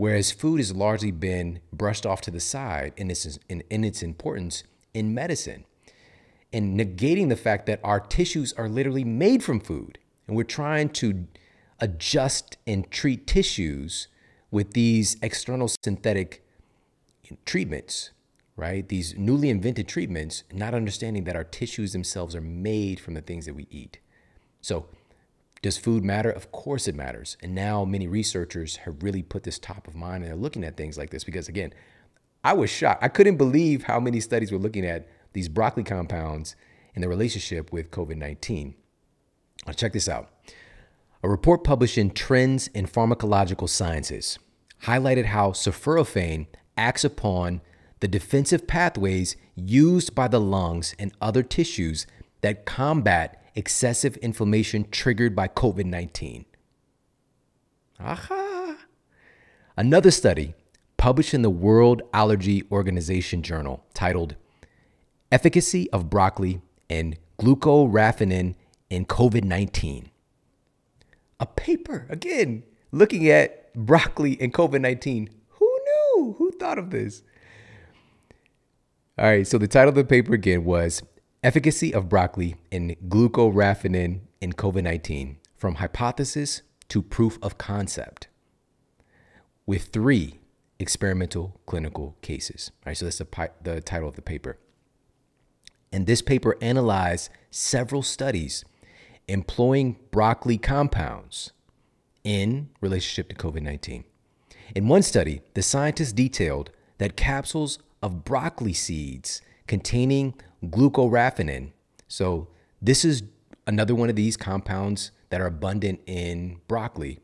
[0.00, 4.02] Whereas food has largely been brushed off to the side in its, in, in its
[4.02, 5.66] importance in medicine
[6.54, 9.98] and negating the fact that our tissues are literally made from food.
[10.26, 11.26] And we're trying to
[11.80, 14.08] adjust and treat tissues
[14.50, 16.46] with these external synthetic
[17.44, 18.12] treatments,
[18.56, 18.88] right?
[18.88, 23.44] These newly invented treatments, not understanding that our tissues themselves are made from the things
[23.44, 23.98] that we eat.
[24.62, 24.86] So,
[25.62, 26.30] does food matter?
[26.30, 27.36] Of course it matters.
[27.42, 30.76] And now many researchers have really put this top of mind and they're looking at
[30.76, 31.72] things like this because, again,
[32.42, 33.04] I was shocked.
[33.04, 36.56] I couldn't believe how many studies were looking at these broccoli compounds
[36.94, 38.74] and their relationship with COVID 19.
[39.66, 40.30] Now, check this out.
[41.22, 44.38] A report published in Trends in Pharmacological Sciences
[44.84, 46.46] highlighted how sulforaphane
[46.78, 47.60] acts upon
[48.00, 52.06] the defensive pathways used by the lungs and other tissues
[52.40, 56.44] that combat excessive inflammation triggered by COVID 19.
[57.98, 58.76] Aha!
[59.76, 60.54] Another study
[60.96, 64.36] published in the World Allergy Organization journal titled
[65.32, 68.54] Efficacy of broccoli and glucoraphanin
[68.90, 70.10] in COVID 19.
[71.38, 75.30] A paper, again, looking at broccoli and COVID 19.
[75.48, 76.34] Who knew?
[76.38, 77.22] Who thought of this?
[79.18, 81.02] All right, so the title of the paper again was
[81.42, 88.28] Efficacy of Broccoli and Glucoraphanin in COVID 19 From Hypothesis to Proof of Concept,
[89.64, 90.40] with three
[90.78, 92.72] experimental clinical cases.
[92.80, 94.58] All right, so that's the, the title of the paper.
[95.90, 98.62] And this paper analyzed several studies
[99.26, 101.52] employing broccoli compounds
[102.22, 104.04] in relationship to COVID 19.
[104.74, 109.40] In one study, the scientists detailed that capsules of broccoli seeds
[109.70, 111.70] containing glucoraphanin,
[112.08, 112.48] so
[112.82, 113.22] this is
[113.68, 117.20] another one of these compounds that are abundant in broccoli.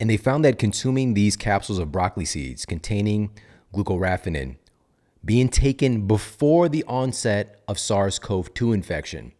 [0.00, 3.30] And they found that consuming these capsules of broccoli seeds containing
[3.72, 4.56] glucoraphanin
[5.24, 9.30] being taken before the onset of SARS CoV 2 infection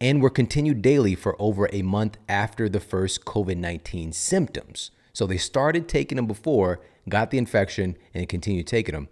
[0.00, 4.90] and were continued daily for over a month after the first COVID 19 symptoms.
[5.12, 9.08] So they started taking them before, got the infection, and continued taking them.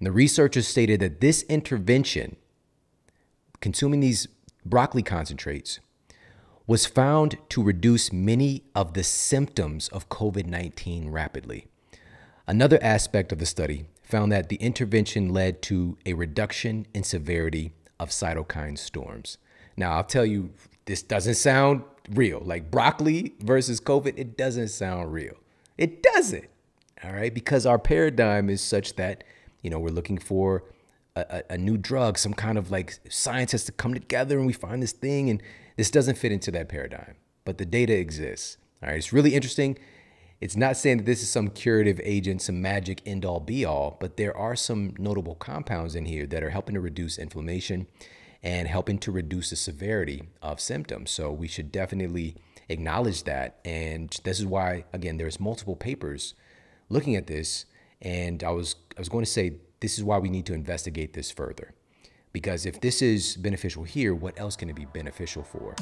[0.00, 2.36] And the researchers stated that this intervention,
[3.60, 4.26] consuming these
[4.64, 5.78] broccoli concentrates,
[6.66, 11.66] was found to reduce many of the symptoms of COVID 19 rapidly.
[12.46, 17.72] Another aspect of the study found that the intervention led to a reduction in severity
[17.98, 19.38] of cytokine storms.
[19.76, 20.50] Now, I'll tell you,
[20.86, 22.40] this doesn't sound real.
[22.40, 25.34] Like broccoli versus COVID, it doesn't sound real.
[25.78, 26.46] It doesn't.
[27.04, 27.32] All right.
[27.32, 29.24] Because our paradigm is such that,
[29.62, 30.64] you know, we're looking for
[31.16, 34.52] a, a, new drug, some kind of like science has to come together and we
[34.52, 35.28] find this thing.
[35.28, 35.42] And
[35.76, 37.16] this doesn't fit into that paradigm.
[37.44, 38.58] But the data exists.
[38.82, 38.98] All right.
[38.98, 39.78] It's really interesting.
[40.40, 43.98] It's not saying that this is some curative agent, some magic end all be all,
[44.00, 47.86] but there are some notable compounds in here that are helping to reduce inflammation
[48.42, 51.10] and helping to reduce the severity of symptoms.
[51.10, 52.36] So we should definitely
[52.70, 53.58] acknowledge that.
[53.66, 56.34] And this is why, again, there's multiple papers
[56.88, 57.66] looking at this.
[58.02, 61.12] And I was I was going to say this is why we need to investigate
[61.12, 61.74] this further.
[62.32, 65.74] Because if this is beneficial here, what else can it be beneficial for?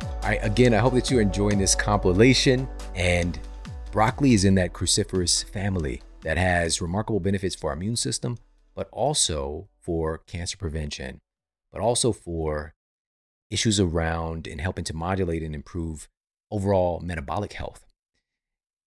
[0.00, 2.68] All right, again, I hope that you're enjoying this compilation.
[2.94, 3.38] And
[3.92, 8.38] broccoli is in that cruciferous family that has remarkable benefits for our immune system,
[8.74, 11.20] but also for cancer prevention,
[11.70, 12.74] but also for
[13.50, 16.08] issues around and helping to modulate and improve
[16.50, 17.86] overall metabolic health.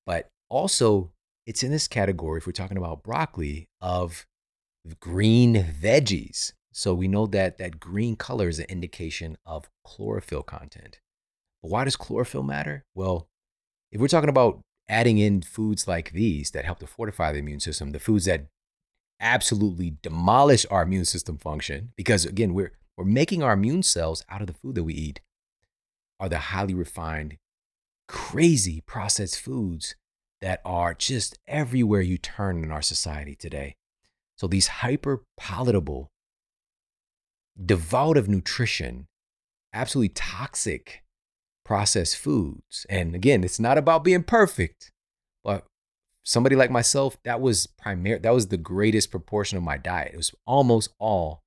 [0.05, 1.11] But also,
[1.49, 4.27] it's in this category, if we're talking about broccoli, of
[4.99, 6.53] green veggies.
[6.71, 10.99] So we know that that green color is an indication of chlorophyll content.
[11.63, 12.85] But why does chlorophyll matter?
[12.93, 13.27] Well,
[13.91, 17.61] if we're talking about adding in foods like these that help to fortify the immune
[17.61, 18.45] system, the foods that
[19.19, 24.41] absolutely demolish our immune system function, because again, we're we're making our immune cells out
[24.41, 25.21] of the food that we eat,
[26.19, 27.37] are the highly refined,
[28.07, 29.95] crazy processed foods
[30.41, 33.75] that are just everywhere you turn in our society today.
[34.37, 36.09] So these hyper palatable,
[37.63, 39.07] devoid of nutrition,
[39.73, 41.03] absolutely toxic
[41.65, 42.85] processed foods.
[42.89, 44.91] And again, it's not about being perfect,
[45.43, 45.65] but
[46.23, 50.13] somebody like myself, that was primary that was the greatest proportion of my diet.
[50.13, 51.41] It was almost all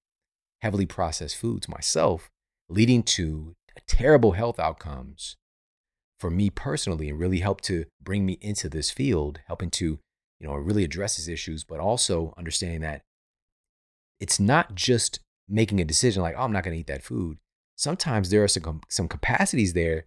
[0.61, 2.30] heavily processed foods myself,
[2.68, 3.55] leading to
[3.88, 5.36] terrible health outcomes
[6.23, 9.99] for me personally and really helped to bring me into this field, helping to,
[10.39, 13.03] you know, really address these issues, but also understanding that
[14.21, 15.18] it's not just
[15.49, 17.38] making a decision like, oh, I'm not going to eat that food.
[17.76, 20.05] Sometimes there are some, some capacities there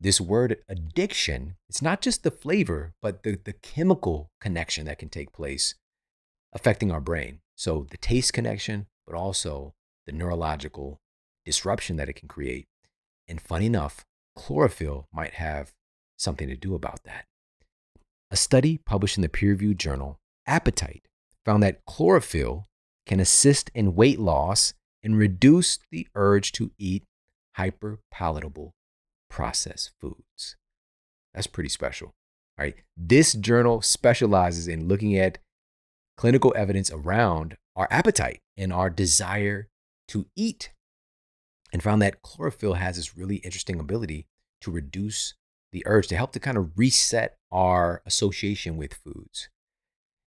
[0.00, 5.08] this word addiction, it's not just the flavor, but the, the chemical connection that can
[5.08, 5.74] take place
[6.52, 7.40] affecting our brain.
[7.56, 9.74] So the taste connection, but also
[10.06, 11.00] the neurological
[11.44, 12.66] disruption that it can create.
[13.26, 14.04] And funny enough,
[14.38, 15.72] chlorophyll might have
[16.16, 17.26] something to do about that.
[18.30, 21.08] A study published in the peer reviewed journal Appetite
[21.44, 22.66] found that chlorophyll
[23.04, 27.04] can assist in weight loss and reduce the urge to eat
[27.58, 28.70] hyperpalatable
[29.28, 30.56] processed foods.
[31.34, 32.14] That's pretty special.
[32.58, 32.76] All right.
[32.96, 35.38] This journal specializes in looking at
[36.16, 39.68] clinical evidence around our appetite and our desire
[40.08, 40.70] to eat
[41.72, 44.26] and found that chlorophyll has this really interesting ability
[44.60, 45.34] to reduce
[45.72, 49.48] the urge to help to kind of reset our association with foods.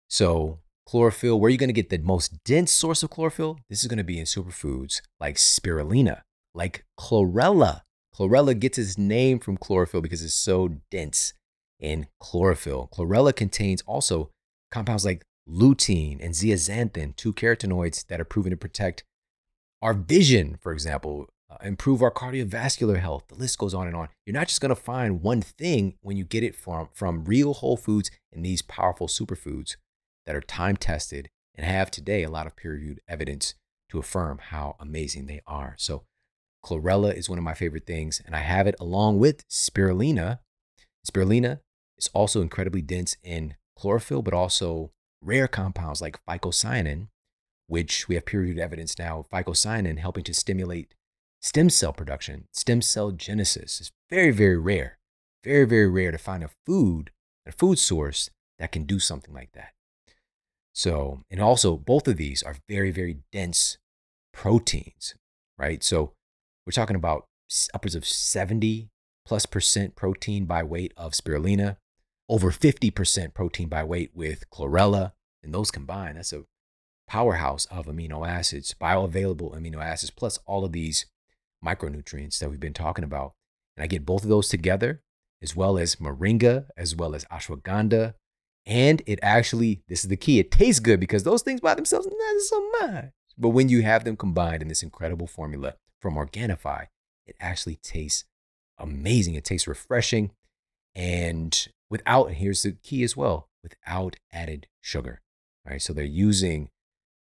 [0.09, 3.59] So, chlorophyll, where are you going to get the most dense source of chlorophyll?
[3.69, 6.21] This is going to be in superfoods like spirulina,
[6.53, 7.81] like chlorella,
[8.15, 11.33] Chlorella gets its name from chlorophyll because it's so dense
[11.79, 12.89] in chlorophyll.
[12.93, 14.31] Chlorella contains also
[14.69, 19.03] compounds like lutein, and zeaxanthin, two carotenoids that are proven to protect
[19.81, 23.25] our vision, for example, uh, improve our cardiovascular health.
[23.27, 24.07] The list goes on and on.
[24.25, 27.53] You're not just going to find one thing when you get it from, from real
[27.53, 29.75] whole foods and these powerful superfoods
[30.25, 33.55] that are time tested and have today a lot of peer reviewed evidence
[33.89, 35.75] to affirm how amazing they are.
[35.77, 36.03] So,
[36.63, 40.39] chlorella is one of my favorite things, and I have it along with spirulina.
[41.05, 41.59] Spirulina
[41.97, 44.91] is also incredibly dense in chlorophyll, but also
[45.21, 47.07] rare compounds like phycocyanin,
[47.67, 50.93] which we have peer reviewed evidence now, phycocyanin helping to stimulate
[51.41, 53.81] stem cell production, stem cell genesis.
[53.81, 54.97] is very, very rare.
[55.43, 57.11] Very, very rare to find a food,
[57.45, 59.73] a food source that can do something like that.
[60.73, 63.77] So, and also both of these are very, very dense
[64.31, 65.15] proteins,
[65.57, 65.83] right?
[65.83, 66.13] So
[66.65, 67.25] we're talking about
[67.73, 68.89] upwards of 70
[69.25, 71.77] plus percent protein by weight of spirulina,
[72.29, 75.13] over 50% protein by weight with chlorella,
[75.43, 76.45] and those combined, that's a
[77.07, 81.05] powerhouse of amino acids, bioavailable amino acids, plus all of these
[81.63, 83.33] micronutrients that we've been talking about.
[83.75, 85.01] And I get both of those together,
[85.41, 88.15] as well as moringa, as well as ashwagandha.
[88.65, 92.07] And it actually, this is the key, it tastes good because those things by themselves,
[92.07, 93.05] not so much.
[93.37, 96.87] But when you have them combined in this incredible formula from Organifi,
[97.25, 98.25] it actually tastes
[98.77, 99.35] amazing.
[99.35, 100.31] It tastes refreshing.
[100.93, 105.21] And without, and here's the key as well, without added sugar.
[105.65, 105.81] All right.
[105.81, 106.69] So they're using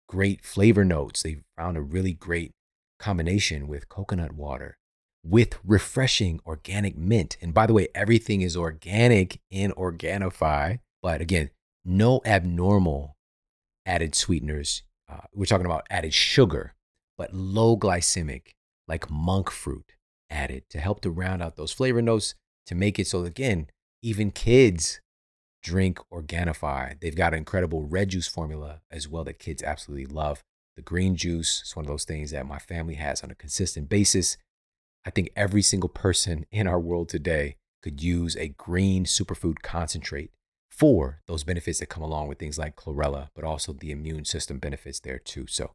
[0.07, 1.21] great flavor notes.
[1.21, 2.53] They found a really great
[2.99, 4.77] combination with coconut water,
[5.23, 7.37] with refreshing organic mint.
[7.41, 10.79] And by the way, everything is organic in Organifi.
[11.01, 11.49] But again,
[11.85, 13.15] no abnormal
[13.85, 16.73] added sweeteners uh, we're talking about added sugar,
[17.17, 18.53] but low glycemic,
[18.87, 19.93] like monk fruit
[20.29, 23.67] added to help to round out those flavor notes to make it so, again,
[24.01, 24.99] even kids
[25.63, 26.99] drink Organifi.
[26.99, 30.43] They've got an incredible red juice formula as well that kids absolutely love.
[30.77, 33.89] The green juice is one of those things that my family has on a consistent
[33.89, 34.37] basis.
[35.05, 40.31] I think every single person in our world today could use a green superfood concentrate
[40.69, 44.59] for those benefits that come along with things like chlorella, but also the immune system
[44.59, 45.47] benefits there too.
[45.47, 45.71] So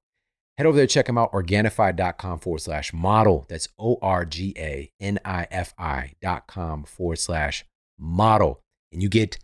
[0.57, 3.45] head over there, check them out, organifi.com forward slash model.
[3.49, 7.65] That's O R G A N I F I dot com forward slash
[7.99, 8.61] model.
[8.93, 9.39] And you get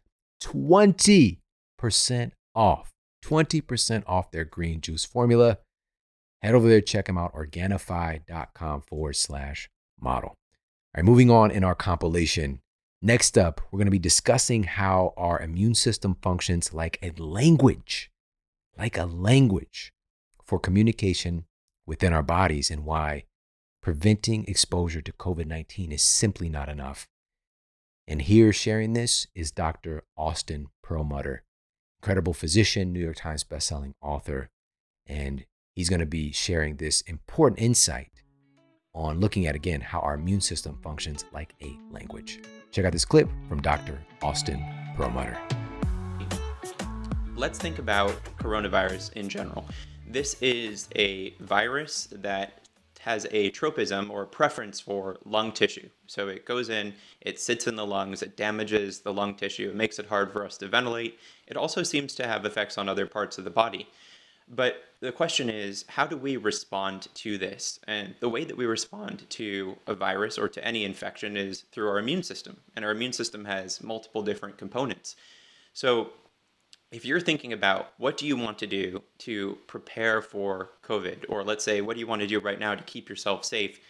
[0.45, 1.39] 20%
[2.55, 2.93] off,
[3.25, 5.59] 20% off their green juice formula.
[6.43, 9.69] Head over there, check them out, organifi.com forward slash
[10.01, 10.31] model.
[10.31, 10.37] All
[10.97, 12.61] right, moving on in our compilation
[13.01, 18.11] Next up, we're going to be discussing how our immune system functions like a language,
[18.77, 19.93] like a language
[20.45, 21.45] for communication
[21.87, 23.25] within our bodies and why
[23.81, 27.07] preventing exposure to COVID 19 is simply not enough.
[28.09, 30.03] And here sharing this is Dr.
[30.17, 31.45] Austin Perlmutter,
[32.01, 34.51] incredible physician, New York Times bestselling author.
[35.07, 35.45] And
[35.75, 38.23] he's going to be sharing this important insight
[38.95, 42.41] on looking at again how our immune system functions like a language.
[42.71, 43.99] Check out this clip from Dr.
[44.23, 44.65] Austin
[44.97, 45.39] Perlmutter.
[47.37, 49.65] Let's think about coronavirus in general.
[50.07, 52.68] This is a virus that
[53.09, 55.89] has a tropism or preference for lung tissue.
[56.07, 59.75] So it goes in, it sits in the lungs, it damages the lung tissue, it
[59.75, 61.19] makes it hard for us to ventilate.
[61.47, 63.89] It also seems to have effects on other parts of the body.
[64.47, 67.81] But the question is, how do we respond to this?
[67.89, 71.89] And the way that we respond to a virus or to any infection is through
[71.89, 72.61] our immune system.
[72.77, 75.17] And our immune system has multiple different components.
[75.73, 76.11] So
[76.91, 81.45] if you're thinking about what do you want to do to prepare for COVID, or
[81.45, 83.81] let's say, what do you want to do right now to keep yourself safe?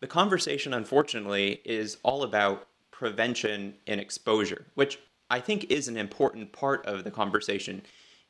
[0.00, 4.98] The conversation, unfortunately, is all about prevention and exposure, which
[5.30, 7.82] I think is an important part of the conversation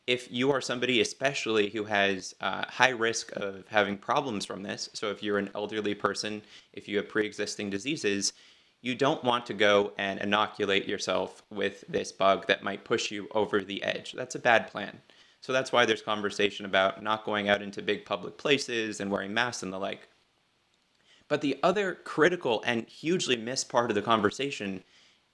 [0.07, 4.89] if you are somebody, especially who has uh, high risk of having problems from this,
[4.93, 6.43] so if you're an elderly person,
[6.73, 8.33] if you have pre existing diseases,
[8.87, 13.27] you don't want to go and inoculate yourself with this bug that might push you
[13.33, 14.13] over the edge.
[14.13, 15.01] That's a bad plan.
[15.41, 19.35] So that's why there's conversation about not going out into big public places and wearing
[19.35, 20.07] masks and the like.
[21.27, 24.85] But the other critical and hugely missed part of the conversation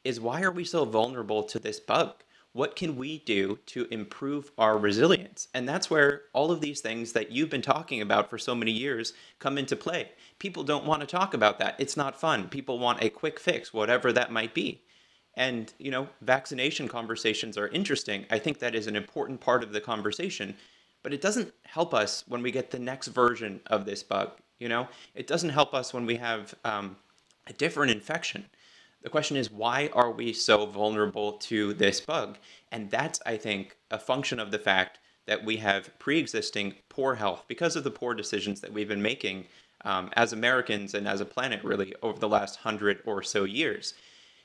[0.02, 2.14] is why are we so vulnerable to this bug?
[2.52, 5.48] What can we do to improve our resilience?
[5.54, 8.72] And that's where all of these things that you've been talking about for so many
[8.72, 10.10] years come into play.
[10.38, 11.76] People don't want to talk about that.
[11.78, 12.48] It's not fun.
[12.48, 14.82] People want a quick fix, whatever that might be.
[15.34, 18.26] And, you know, vaccination conversations are interesting.
[18.30, 20.54] I think that is an important part of the conversation,
[21.02, 24.32] but it doesn't help us when we get the next version of this bug.
[24.58, 26.96] You know, it doesn't help us when we have um,
[27.46, 28.44] a different infection
[29.02, 32.38] The question is, why are we so vulnerable to this bug?
[32.70, 37.16] And that's, I think, a function of the fact that we have pre existing poor
[37.16, 39.46] health because of the poor decisions that we've been making
[39.84, 43.94] um, as Americans and as a planet, really, over the last hundred or so years.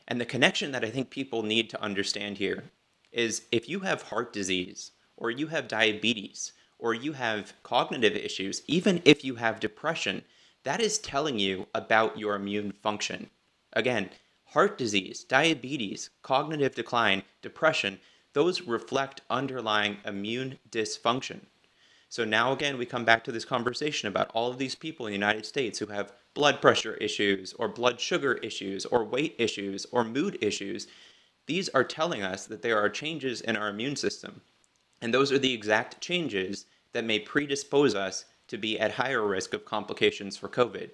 [0.07, 2.63] And the connection that I think people need to understand here
[3.11, 8.61] is if you have heart disease, or you have diabetes, or you have cognitive issues,
[8.67, 10.23] even if you have depression,
[10.63, 13.29] that is telling you about your immune function.
[13.73, 14.09] Again,
[14.51, 17.99] heart disease, diabetes, cognitive decline, depression,
[18.33, 21.41] those reflect underlying immune dysfunction.
[22.09, 25.11] So now again, we come back to this conversation about all of these people in
[25.11, 29.85] the United States who have blood pressure issues, or blood sugar issues, or weight issues,
[29.91, 30.87] or mood issues.
[31.47, 34.41] These are telling us that there are changes in our immune system.
[35.01, 39.53] And those are the exact changes that may predispose us to be at higher risk
[39.53, 40.93] of complications for COVID.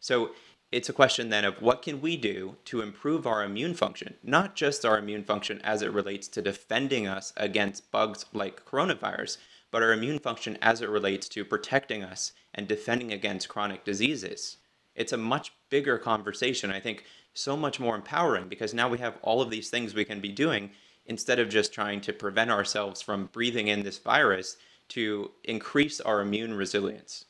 [0.00, 0.32] So
[0.76, 4.54] it's a question then of what can we do to improve our immune function, not
[4.54, 9.38] just our immune function as it relates to defending us against bugs like coronavirus,
[9.70, 14.58] but our immune function as it relates to protecting us and defending against chronic diseases.
[14.94, 19.16] It's a much bigger conversation, I think so much more empowering because now we have
[19.22, 20.72] all of these things we can be doing
[21.06, 24.58] instead of just trying to prevent ourselves from breathing in this virus
[24.88, 27.24] to increase our immune resilience.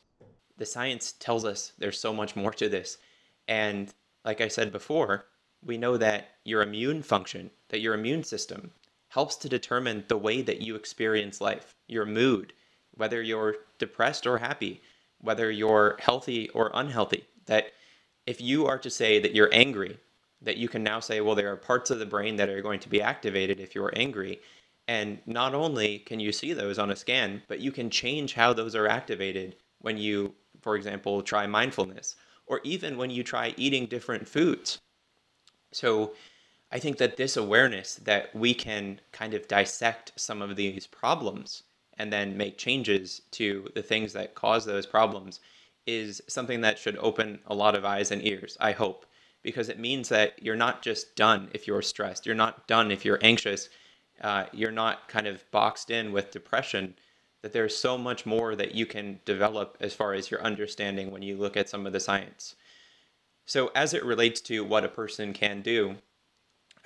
[0.57, 2.97] The science tells us there's so much more to this.
[3.47, 3.93] And
[4.25, 5.25] like I said before,
[5.63, 8.71] we know that your immune function, that your immune system
[9.09, 12.53] helps to determine the way that you experience life, your mood,
[12.95, 14.81] whether you're depressed or happy,
[15.19, 17.23] whether you're healthy or unhealthy.
[17.45, 17.71] That
[18.25, 19.97] if you are to say that you're angry,
[20.41, 22.79] that you can now say, well, there are parts of the brain that are going
[22.81, 24.39] to be activated if you're angry.
[24.87, 28.53] And not only can you see those on a scan, but you can change how
[28.53, 32.15] those are activated when you, for example, try mindfulness
[32.47, 34.79] or even when you try eating different foods.
[35.71, 36.13] So
[36.71, 41.63] I think that this awareness that we can kind of dissect some of these problems
[41.97, 45.39] and then make changes to the things that cause those problems
[45.85, 49.05] is something that should open a lot of eyes and ears, I hope,
[49.41, 53.05] because it means that you're not just done if you're stressed, you're not done if
[53.05, 53.69] you're anxious,
[54.21, 56.95] uh, you're not kind of boxed in with depression
[57.47, 61.21] that there's so much more that you can develop as far as your understanding when
[61.21, 62.57] you look at some of the science.
[63.45, 65.95] So, as it relates to what a person can do,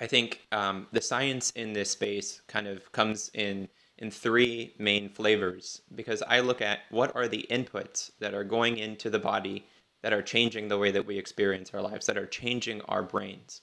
[0.00, 3.68] I think um, the science in this space kind of comes in
[3.98, 8.78] in three main flavors because I look at what are the inputs that are going
[8.78, 9.66] into the body
[10.02, 13.62] that are changing the way that we experience our lives, that are changing our brains.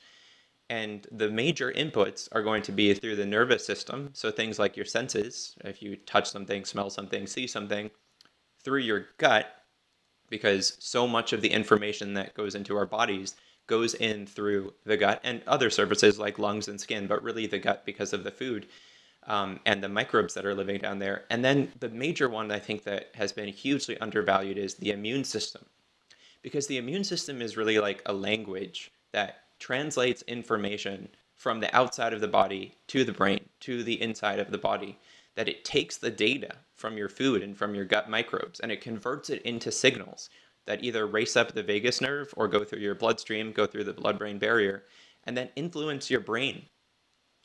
[0.69, 4.11] And the major inputs are going to be through the nervous system.
[4.13, 7.89] So things like your senses, if you touch something, smell something, see something,
[8.63, 9.47] through your gut,
[10.29, 13.35] because so much of the information that goes into our bodies
[13.65, 17.59] goes in through the gut and other surfaces like lungs and skin, but really the
[17.59, 18.67] gut because of the food
[19.27, 21.23] um, and the microbes that are living down there.
[21.29, 25.23] And then the major one I think that has been hugely undervalued is the immune
[25.23, 25.65] system.
[26.41, 32.13] Because the immune system is really like a language that translates information from the outside
[32.13, 34.97] of the body to the brain, to the inside of the body.
[35.35, 38.81] That it takes the data from your food and from your gut microbes and it
[38.81, 40.29] converts it into signals
[40.65, 43.93] that either race up the vagus nerve or go through your bloodstream, go through the
[43.93, 44.83] blood brain barrier,
[45.23, 46.63] and then influence your brain.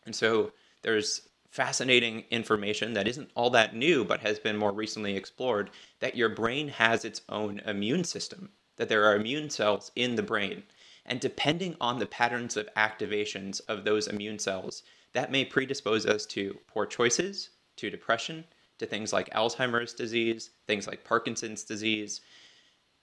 [0.04, 5.16] And so there's fascinating information that isn't all that new but has been more recently
[5.16, 5.70] explored
[6.00, 10.22] that your brain has its own immune system, that there are immune cells in the
[10.22, 10.62] brain
[11.06, 14.82] and depending on the patterns of activations of those immune cells,
[15.12, 18.44] that may predispose us to poor choices, to depression,
[18.78, 22.20] to things like Alzheimer's disease, things like Parkinson's disease.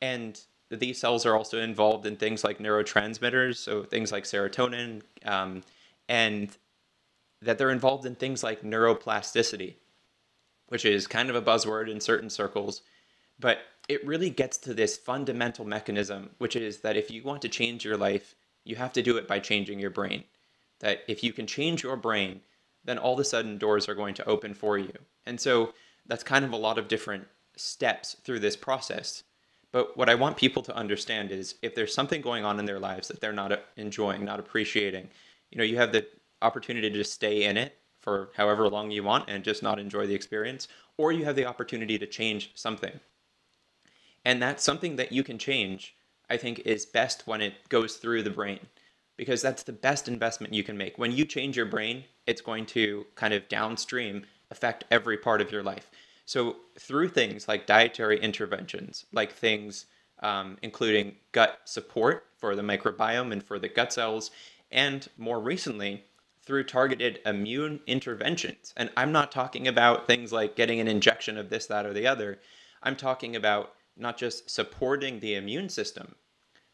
[0.01, 5.63] And these cells are also involved in things like neurotransmitters, so things like serotonin, um,
[6.09, 6.55] and
[7.41, 9.75] that they're involved in things like neuroplasticity,
[10.67, 12.81] which is kind of a buzzword in certain circles,
[13.39, 17.49] but it really gets to this fundamental mechanism, which is that if you want to
[17.49, 20.23] change your life, you have to do it by changing your brain.
[20.79, 22.41] That if you can change your brain,
[22.83, 24.93] then all of a sudden doors are going to open for you.
[25.25, 25.73] And so
[26.05, 29.23] that's kind of a lot of different steps through this process.
[29.71, 32.79] But what I want people to understand is if there's something going on in their
[32.79, 35.09] lives that they're not uh, enjoying, not appreciating,
[35.49, 36.07] you know, you have the
[36.41, 40.15] opportunity to stay in it for however long you want and just not enjoy the
[40.15, 40.67] experience,
[40.97, 42.99] or you have the opportunity to change something.
[44.23, 45.95] And that's something that you can change,
[46.29, 48.59] I think, is best when it goes through the brain
[49.17, 50.97] because that's the best investment you can make.
[50.97, 55.51] When you change your brain, it's going to kind of downstream affect every part of
[55.51, 55.91] your life.
[56.25, 59.85] So, through things like dietary interventions, like things
[60.21, 64.31] um, including gut support for the microbiome and for the gut cells,
[64.71, 66.05] and more recently,
[66.43, 68.73] through targeted immune interventions.
[68.75, 72.07] And I'm not talking about things like getting an injection of this, that, or the
[72.07, 72.39] other.
[72.81, 76.15] I'm talking about not just supporting the immune system,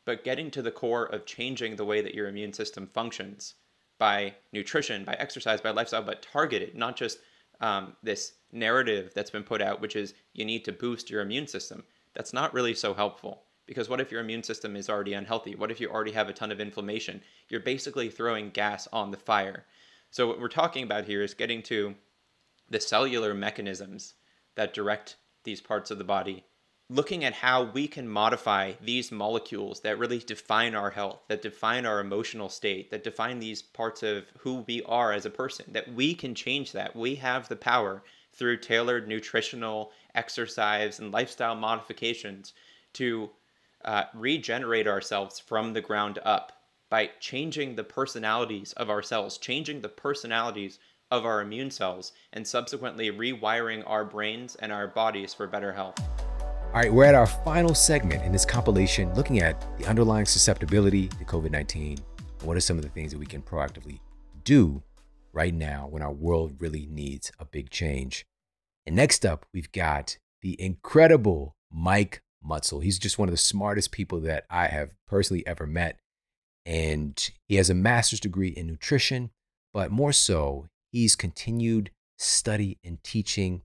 [0.06, 3.56] but getting to the core of changing the way that your immune system functions
[3.98, 7.20] by nutrition, by exercise, by lifestyle, but targeted, not just
[7.60, 11.48] um, this narrative that's been put out, which is you need to boost your immune
[11.48, 11.84] system.
[12.14, 13.44] That's not really so helpful.
[13.66, 15.56] Because what if your immune system is already unhealthy?
[15.56, 17.22] What if you already have a ton of inflammation?
[17.50, 19.66] You're basically throwing gas on the fire.
[20.10, 21.96] So, what we're talking about here is getting to
[22.70, 24.14] the cellular mechanisms
[24.56, 26.46] that direct these parts of the body,
[26.90, 31.86] looking at how we can modify these molecules that really define our health, that define
[31.86, 35.94] our emotional state, that define these parts of who we are as a person, that
[35.94, 36.96] we can change that.
[36.96, 42.54] We have the power through tailored nutritional exercise and lifestyle modifications
[42.94, 43.32] to
[43.84, 46.54] uh, regenerate ourselves from the ground up
[46.90, 50.80] by changing the personalities of our cells, changing the personalities
[51.12, 56.17] of our immune cells, and subsequently rewiring our brains and our bodies for better health.
[56.68, 61.08] All right, we're at our final segment in this compilation looking at the underlying susceptibility
[61.08, 61.98] to COVID 19.
[62.44, 64.00] What are some of the things that we can proactively
[64.44, 64.84] do
[65.32, 68.26] right now when our world really needs a big change?
[68.86, 72.84] And next up, we've got the incredible Mike Mutzel.
[72.84, 75.98] He's just one of the smartest people that I have personally ever met.
[76.66, 77.18] And
[77.48, 79.32] he has a master's degree in nutrition,
[79.74, 83.62] but more so, he's continued study and teaching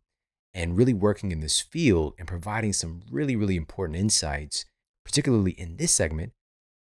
[0.55, 4.65] and really working in this field and providing some really, really important insights,
[5.05, 6.33] particularly in this segment.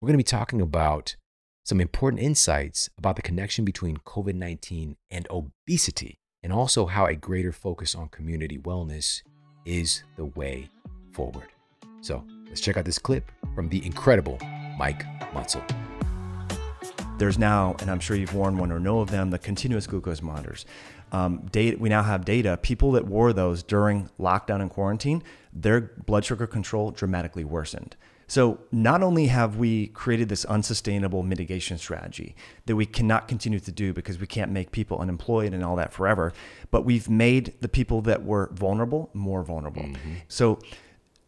[0.01, 1.15] We're going to be talking about
[1.65, 7.15] some important insights about the connection between COVID 19 and obesity, and also how a
[7.15, 9.21] greater focus on community wellness
[9.65, 10.69] is the way
[11.11, 11.47] forward.
[12.01, 14.37] So let's check out this clip from the incredible
[14.77, 15.03] Mike
[15.33, 15.63] Mutzel.
[17.17, 20.21] There's now, and I'm sure you've worn one or know of them, the continuous glucose
[20.21, 20.65] monitors.
[21.11, 22.57] Um, data, we now have data.
[22.61, 25.23] People that wore those during lockdown and quarantine,
[25.53, 27.95] their blood sugar control dramatically worsened.
[28.27, 32.35] So not only have we created this unsustainable mitigation strategy
[32.65, 35.93] that we cannot continue to do because we can't make people unemployed and all that
[35.93, 36.33] forever,
[36.69, 39.83] but we've made the people that were vulnerable more vulnerable.
[39.83, 40.13] Mm-hmm.
[40.27, 40.59] So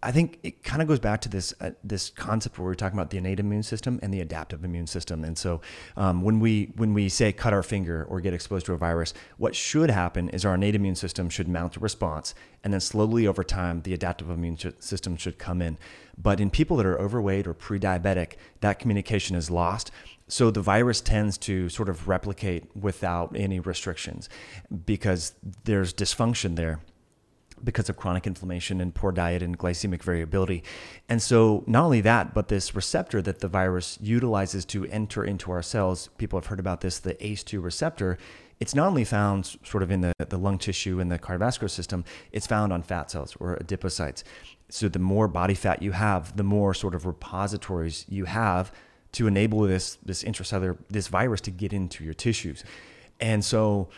[0.02, 2.98] I think it kind of goes back to this uh, this concept where we're talking
[2.98, 5.26] about the innate immune system and the adaptive immune system.
[5.26, 5.60] And so,
[5.98, 9.14] um, when we when we say cut our finger or get exposed to a virus,
[9.38, 13.28] what should happen is our innate immune system should mount a response, and then slowly
[13.28, 15.78] over time, the adaptive immune system should come in.
[16.18, 19.92] But in people that are overweight or pre-diabetic, that communication is lost.
[20.30, 24.30] So the virus tends to sort of replicate without any restrictions
[24.86, 26.80] because there's dysfunction there
[27.64, 30.64] because of chronic inflammation and poor diet and glycemic variability.
[31.08, 35.52] And so, not only that, but this receptor that the virus utilizes to enter into
[35.52, 38.18] our cells, people have heard about this, the ACE2 receptor.
[38.60, 42.04] It's not only found sort of in the, the lung tissue and the cardiovascular system,
[42.32, 44.24] it's found on fat cells or adipocytes.
[44.70, 48.72] So, the more body fat you have, the more sort of repositories you have
[49.14, 52.64] to enable this, this intracellular, this virus to get into your tissues.
[53.20, 53.90] And so,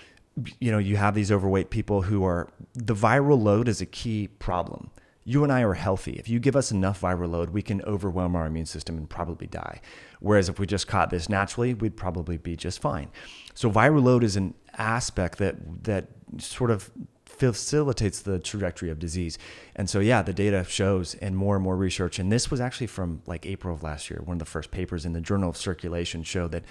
[0.60, 4.28] you know, you have these overweight people who are the viral load is a key
[4.28, 4.90] problem.
[5.24, 6.14] You and I are healthy.
[6.14, 9.46] If you give us enough viral load, we can overwhelm our immune system and probably
[9.46, 9.82] die.
[10.20, 13.10] Whereas if we just caught this naturally, we'd probably be just fine.
[13.54, 16.08] So viral load is an aspect that that
[16.40, 16.90] sort of
[17.26, 19.38] facilitates the trajectory of disease.
[19.76, 22.88] And so, yeah, the data shows, and more and more research, and this was actually
[22.88, 24.22] from like April of last year.
[24.24, 26.64] One of the first papers in the Journal of Circulation showed that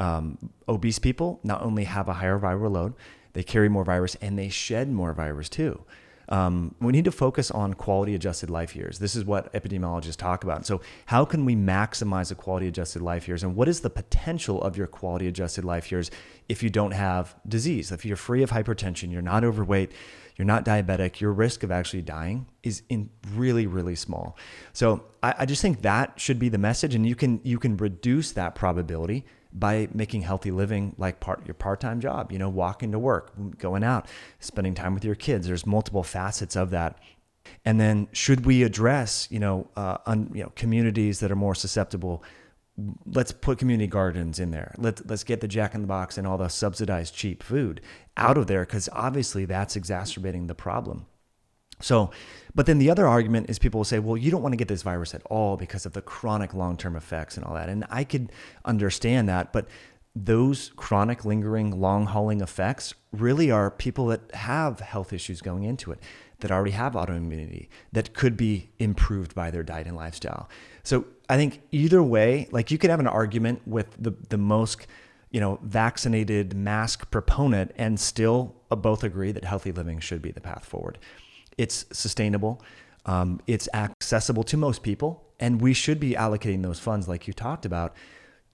[0.00, 2.94] um, obese people not only have a higher viral load,
[3.34, 5.84] they carry more virus and they shed more virus too.
[6.30, 9.00] Um, we need to focus on quality adjusted life years.
[9.00, 10.64] This is what epidemiologists talk about.
[10.64, 13.42] So, how can we maximize the quality adjusted life years?
[13.42, 16.10] And what is the potential of your quality adjusted life years
[16.48, 17.90] if you don't have disease?
[17.90, 19.90] If you're free of hypertension, you're not overweight,
[20.36, 24.36] you're not diabetic, your risk of actually dying is in really, really small.
[24.72, 27.76] So, I, I just think that should be the message, and you can you can
[27.76, 32.92] reduce that probability by making healthy living like part your part-time job you know walking
[32.92, 34.06] to work going out
[34.38, 35.46] spending time with your kids.
[35.46, 36.98] There's multiple facets of that.
[37.64, 41.54] And then should we address you know uh, un, you know communities that are more
[41.54, 42.22] susceptible?
[43.04, 44.74] Let's put community gardens in there.
[44.78, 47.80] Let's let's get the jack in the box and all the subsidized cheap food
[48.16, 51.06] out of there because obviously that's exacerbating the problem.
[51.80, 52.10] So,
[52.54, 54.68] but then the other argument is people will say, well, you don't want to get
[54.68, 57.68] this virus at all because of the chronic long term effects and all that.
[57.68, 58.32] And I could
[58.64, 59.52] understand that.
[59.52, 59.68] But
[60.16, 65.92] those chronic, lingering, long hauling effects really are people that have health issues going into
[65.92, 66.00] it,
[66.40, 70.48] that already have autoimmunity, that could be improved by their diet and lifestyle.
[70.82, 74.86] So I think either way, like you could have an argument with the, the most,
[75.30, 80.32] you know, vaccinated mask proponent and still uh, both agree that healthy living should be
[80.32, 80.98] the path forward.
[81.58, 82.62] It's sustainable.
[83.06, 87.32] Um, it's accessible to most people, and we should be allocating those funds, like you
[87.32, 87.94] talked about,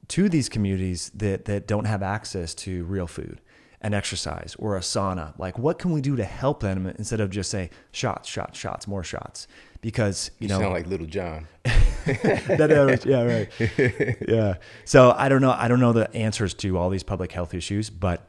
[0.08, 3.40] to these communities that, that don't have access to real food
[3.80, 5.38] and exercise or a sauna.
[5.38, 8.86] Like, what can we do to help them instead of just say shots, shots, shots,
[8.86, 9.48] more shots?
[9.80, 11.46] Because you, You know, sound like Lil Jon.
[11.64, 14.16] that, yeah, right.
[14.28, 14.54] Yeah.
[14.84, 15.52] So I don't know.
[15.52, 18.28] I don't know the answers to all these public health issues, but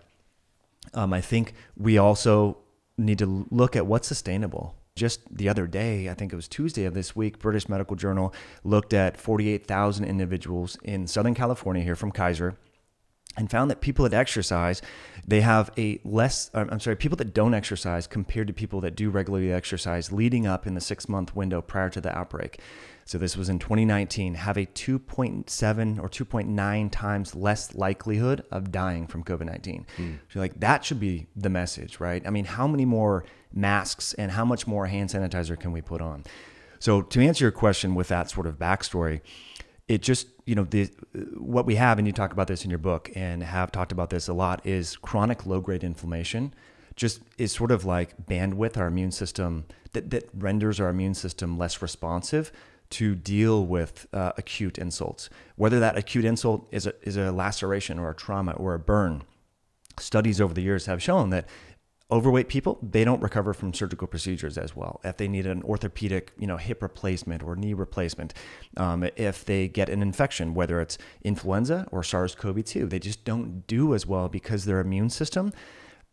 [0.93, 2.57] um, I think we also
[2.97, 4.75] need to look at what's sustainable.
[4.95, 8.33] Just the other day, I think it was Tuesday of this week, British Medical Journal
[8.63, 12.57] looked at 48,000 individuals in Southern California here from Kaiser
[13.37, 14.81] and found that people that exercise,
[15.25, 18.95] they have a less, uh, I'm sorry, people that don't exercise compared to people that
[18.95, 22.59] do regularly exercise leading up in the six month window prior to the outbreak.
[23.05, 29.07] So this was in 2019, have a 2.7 or 2.9 times less likelihood of dying
[29.07, 29.85] from COVID 19.
[30.27, 32.21] So, like, that should be the message, right?
[32.27, 33.23] I mean, how many more
[33.53, 36.25] masks and how much more hand sanitizer can we put on?
[36.79, 39.21] So, to answer your question with that sort of backstory,
[39.87, 40.85] it just you know the
[41.37, 44.09] what we have and you talk about this in your book and have talked about
[44.09, 46.53] this a lot is chronic low grade inflammation
[46.95, 51.57] just is sort of like bandwidth our immune system that, that renders our immune system
[51.57, 52.51] less responsive
[52.89, 55.29] to deal with uh, acute insults.
[55.55, 59.23] Whether that acute insult is a, is a laceration or a trauma or a burn
[59.99, 61.47] studies over the years have shown that
[62.09, 65.01] overweight people they don't recover from surgical procedures as well.
[65.03, 68.33] If they need an orthopedic you know hip replacement or knee replacement
[68.77, 73.93] um, if they get an infection whether it's influenza or sars-cov-2 they just don't do
[73.93, 75.51] as well because their immune system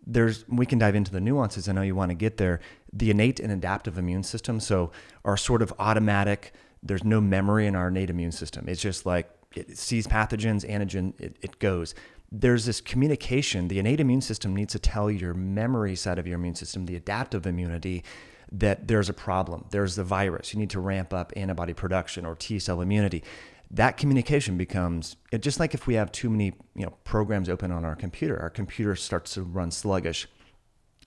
[0.06, 1.68] there's we can dive into the nuances.
[1.68, 2.60] I know you want to get there.
[2.92, 4.90] The innate and adaptive immune system so
[5.24, 6.52] our sort of automatic
[6.82, 8.68] there's no memory in our innate immune system.
[8.68, 11.94] It's just like it sees pathogens antigen it, it goes
[12.30, 13.68] there's this communication.
[13.68, 16.96] The innate immune system needs to tell your memory side of your immune system, the
[16.96, 18.02] adaptive immunity,
[18.50, 19.66] that there's a problem.
[19.70, 20.52] There's the virus.
[20.52, 23.22] You need to ramp up antibody production or T cell immunity.
[23.70, 27.84] That communication becomes just like if we have too many you know programs open on
[27.84, 30.28] our computer, our computer starts to run sluggish.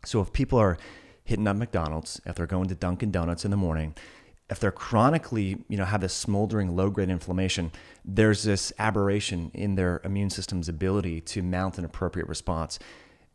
[0.05, 0.77] So if people are
[1.23, 3.95] hitting up McDonald's, if they're going to Dunkin' Donuts in the morning,
[4.49, 7.71] if they're chronically, you know, have this smoldering low-grade inflammation,
[8.05, 12.79] there's this aberration in their immune system's ability to mount an appropriate response.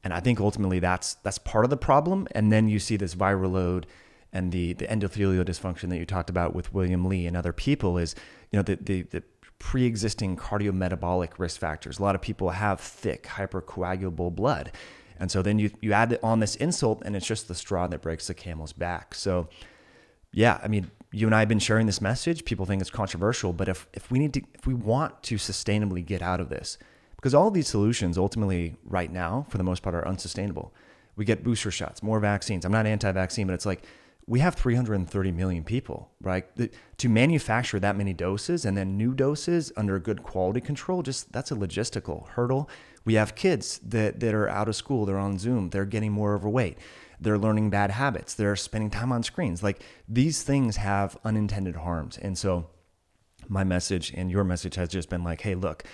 [0.04, 2.26] And I think ultimately that's that's part of the problem.
[2.32, 3.86] And then you see this viral load
[4.32, 7.98] and the the endothelial dysfunction that you talked about with William Li and other people
[7.98, 8.14] is,
[8.50, 9.22] you know, the the, the
[9.58, 11.98] pre-existing cardiometabolic risk factors.
[11.98, 14.72] A lot of people have thick hypercoagulable blood.
[15.20, 18.00] And so then you you add on this insult and it's just the straw that
[18.00, 19.14] breaks the camel's back.
[19.14, 19.48] So
[20.32, 22.44] yeah, I mean, you and I have been sharing this message.
[22.44, 26.04] People think it's controversial, but if, if we need to, if we want to sustainably
[26.04, 26.78] get out of this,
[27.16, 30.74] because all these solutions ultimately right now, for the most part, are unsustainable.
[31.14, 32.64] We get booster shots, more vaccines.
[32.64, 33.84] I'm not anti-vaccine, but it's like
[34.26, 36.46] we have 330 million people, right?
[36.98, 41.50] To manufacture that many doses and then new doses under good quality control, just that's
[41.50, 42.70] a logistical hurdle.
[43.04, 46.34] We have kids that, that are out of school, they're on Zoom, they're getting more
[46.34, 46.78] overweight
[47.22, 49.62] they're learning bad habits, they're spending time on screens.
[49.62, 52.18] Like these things have unintended harms.
[52.18, 52.68] And so
[53.48, 55.84] my message and your message has just been like, hey, look,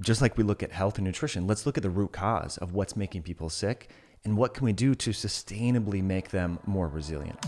[0.00, 2.72] just like we look at health and nutrition, let's look at the root cause of
[2.72, 3.90] what's making people sick
[4.24, 7.38] and what can we do to sustainably make them more resilient.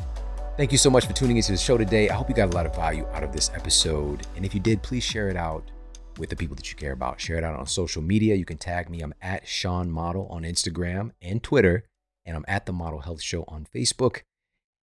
[0.56, 2.10] Thank you so much for tuning into the show today.
[2.10, 4.26] I hope you got a lot of value out of this episode.
[4.36, 5.70] And if you did, please share it out
[6.18, 7.20] with the people that you care about.
[7.20, 8.34] Share it out on social media.
[8.34, 9.00] You can tag me.
[9.00, 11.84] I'm at Shawn Model on Instagram and Twitter
[12.24, 14.22] and I'm at the Model Health Show on Facebook.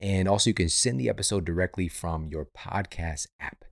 [0.00, 3.64] And also, you can send the episode directly from your podcast app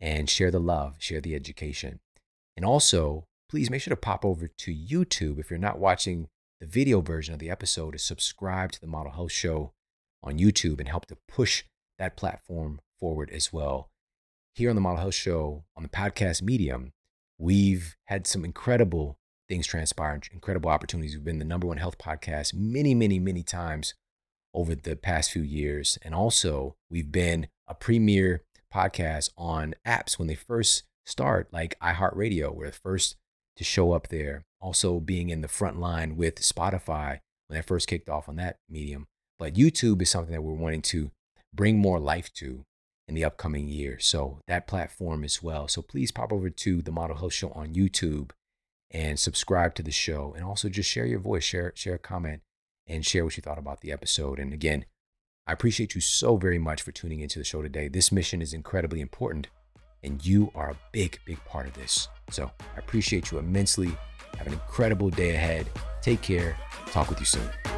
[0.00, 2.00] and share the love, share the education.
[2.56, 6.28] And also, please make sure to pop over to YouTube if you're not watching
[6.60, 9.72] the video version of the episode, to subscribe to the Model Health Show
[10.22, 11.64] on YouTube and help to push
[11.98, 13.90] that platform forward as well.
[14.54, 16.92] Here on the Model Health Show, on the podcast medium,
[17.38, 19.17] we've had some incredible
[19.48, 21.14] things transpire, incredible opportunities.
[21.14, 23.94] We've been the number one health podcast many, many, many times
[24.54, 25.98] over the past few years.
[26.02, 32.54] And also, we've been a premier podcast on apps when they first start, like iHeartRadio.
[32.54, 33.16] We're the first
[33.56, 34.44] to show up there.
[34.60, 38.56] Also, being in the front line with Spotify when that first kicked off on that
[38.68, 39.06] medium.
[39.38, 41.10] But YouTube is something that we're wanting to
[41.54, 42.64] bring more life to
[43.06, 43.98] in the upcoming year.
[44.00, 45.68] So, that platform as well.
[45.68, 48.30] So, please pop over to the Model Health Show on YouTube
[48.90, 50.32] and subscribe to the show.
[50.34, 52.42] And also just share your voice, share, share a comment,
[52.86, 54.38] and share what you thought about the episode.
[54.38, 54.84] And again,
[55.46, 57.88] I appreciate you so very much for tuning into the show today.
[57.88, 59.48] This mission is incredibly important,
[60.02, 62.08] and you are a big, big part of this.
[62.30, 63.96] So I appreciate you immensely.
[64.36, 65.66] Have an incredible day ahead.
[66.02, 66.56] Take care.
[66.86, 67.77] Talk with you soon.